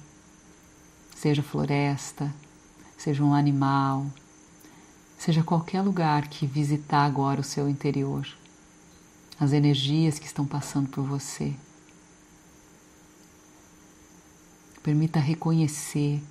[1.13, 2.33] seja floresta,
[2.97, 4.05] seja um animal,
[5.17, 8.25] seja qualquer lugar que visitar agora o seu interior
[9.39, 11.55] as energias que estão passando por você.
[14.83, 16.21] Permita reconhecer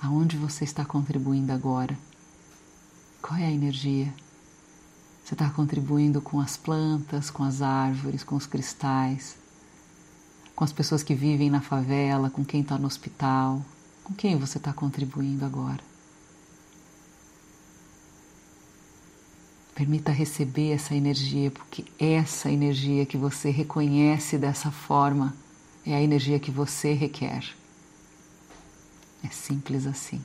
[0.00, 1.98] aonde você está contribuindo agora.
[3.22, 4.12] Qual é a energia?
[5.24, 9.36] Você está contribuindo com as plantas, com as árvores, com os cristais,
[10.54, 13.64] com as pessoas que vivem na favela, com quem está no hospital.
[14.04, 15.82] Com quem você está contribuindo agora?
[19.78, 25.36] Permita receber essa energia, porque essa energia que você reconhece dessa forma
[25.86, 27.44] é a energia que você requer.
[29.22, 30.20] É simples assim.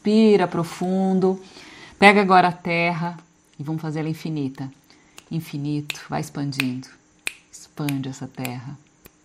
[0.00, 1.38] Respira profundo.
[1.98, 3.18] Pega agora a terra
[3.58, 4.72] e vamos fazer ela infinita.
[5.30, 6.88] Infinito, vai expandindo.
[7.52, 8.78] Expande essa terra.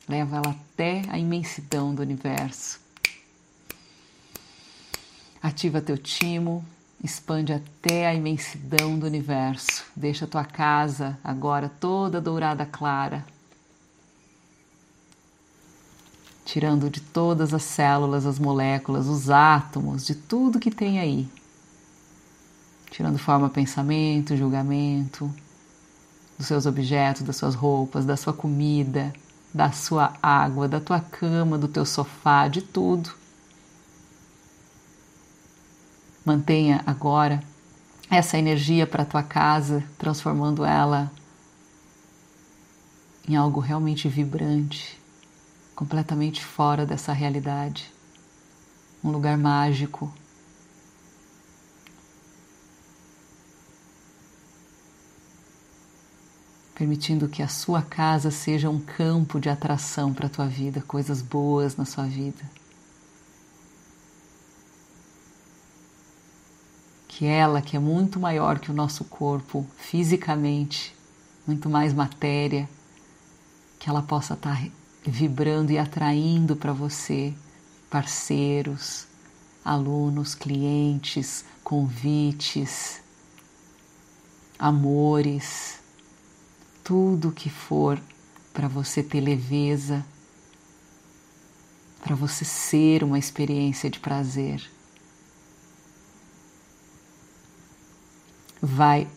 [0.07, 2.81] Leva ela até a imensidão do universo.
[5.41, 6.65] Ativa teu timo,
[7.01, 9.85] expande até a imensidão do universo.
[9.95, 13.25] Deixa tua casa agora toda dourada clara,
[16.45, 21.27] tirando de todas as células, as moléculas, os átomos, de tudo que tem aí.
[22.91, 25.29] Tirando forma, pensamento, julgamento,
[26.37, 29.11] dos seus objetos, das suas roupas, da sua comida,
[29.51, 33.09] da sua água, da tua cama, do teu sofá, de tudo.
[36.23, 37.43] Mantenha agora
[38.09, 41.11] essa energia para a tua casa, transformando ela
[43.27, 44.99] em algo realmente vibrante,
[45.75, 47.91] completamente fora dessa realidade,
[49.03, 50.11] um lugar mágico.
[56.73, 61.21] Permitindo que a sua casa seja um campo de atração para a tua vida, coisas
[61.21, 62.43] boas na sua vida.
[67.07, 70.93] Que ela, que é muito maior que o nosso corpo fisicamente,
[71.47, 72.67] muito mais matéria,
[73.79, 77.33] que ela possa estar tá vibrando e atraindo para você
[77.89, 79.07] parceiros,
[79.63, 83.01] alunos, clientes, convites,
[84.57, 85.79] amores,
[86.83, 88.01] tudo que for
[88.53, 90.05] para você ter leveza,
[92.01, 94.61] para você ser uma experiência de prazer.
[98.61, 99.07] Vai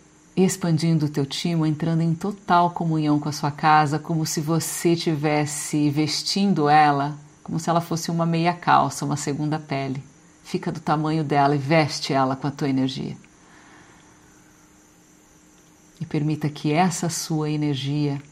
[0.44, 4.94] expandindo o teu timo, entrando em total comunhão com a sua casa, como se você
[4.94, 10.02] tivesse vestindo ela, como se ela fosse uma meia calça, uma segunda pele.
[10.44, 13.16] Fica do tamanho dela e veste ela com a tua energia.
[16.00, 18.22] E permita que essa sua energia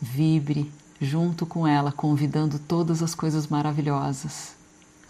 [0.00, 4.54] vibre junto com ela, convidando todas as coisas maravilhosas,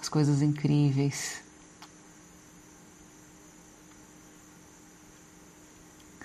[0.01, 1.42] as coisas incríveis,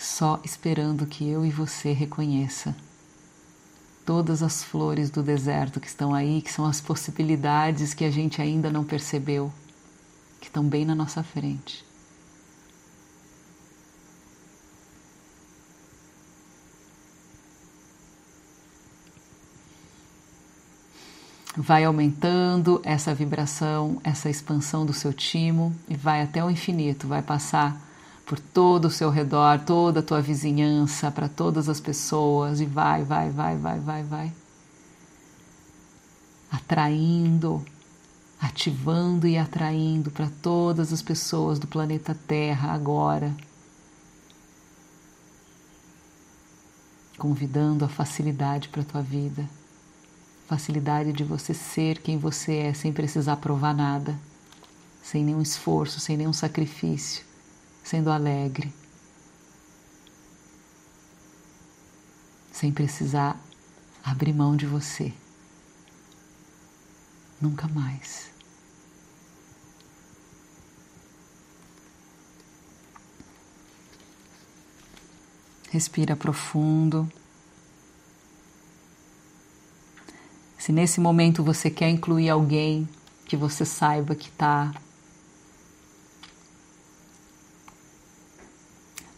[0.03, 2.75] só esperando que eu e você reconheça
[4.05, 8.41] todas as flores do deserto que estão aí, que são as possibilidades que a gente
[8.41, 9.51] ainda não percebeu,
[10.39, 11.85] que estão bem na nossa frente.
[21.57, 27.21] Vai aumentando essa vibração, essa expansão do seu timo e vai até o infinito, vai
[27.21, 27.86] passar
[28.27, 33.01] por todo o seu redor, toda a tua vizinhança, para todas as pessoas e vai,
[33.01, 34.33] vai, vai, vai, vai, vai.
[36.51, 37.65] Atraindo,
[38.37, 43.33] ativando e atraindo para todas as pessoas do planeta Terra agora.
[47.17, 49.49] Convidando a facilidade para a tua vida.
[50.49, 54.19] Facilidade de você ser quem você é sem precisar provar nada,
[55.01, 57.26] sem nenhum esforço, sem nenhum sacrifício
[57.87, 58.73] sendo alegre,
[62.51, 63.39] sem precisar
[64.03, 65.13] abrir mão de você.
[67.39, 68.29] Nunca mais.
[75.69, 77.09] Respira profundo.
[80.59, 82.89] Se nesse momento você quer incluir alguém
[83.23, 84.73] que você saiba que está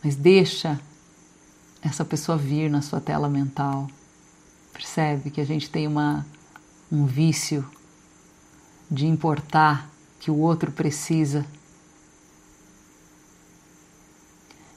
[0.04, 0.80] Mas deixa
[1.82, 3.88] essa pessoa vir na sua tela mental.
[4.74, 6.26] Percebe que a gente tem uma,
[6.92, 7.68] um vício
[8.90, 9.90] de importar
[10.20, 11.46] que o outro precisa.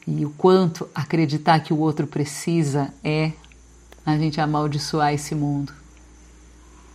[0.07, 3.33] E o quanto acreditar que o outro precisa é
[4.05, 5.73] a gente amaldiçoar esse mundo.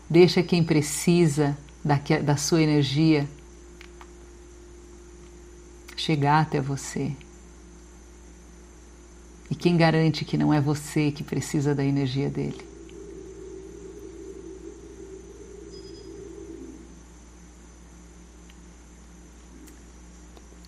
[0.09, 3.27] Deixa quem precisa da, da sua energia
[5.95, 7.13] chegar até você.
[9.49, 12.65] E quem garante que não é você que precisa da energia dele?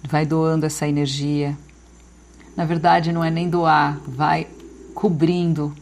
[0.07, 1.57] Vai doando essa energia.
[2.55, 4.47] Na verdade, não é nem doar, vai
[4.93, 5.75] cobrindo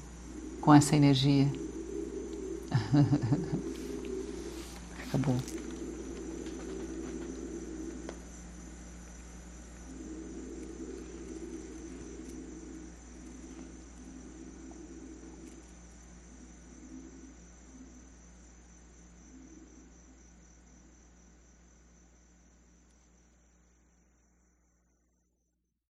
[0.60, 1.48] com essa energia.
[5.07, 5.57] Acabou.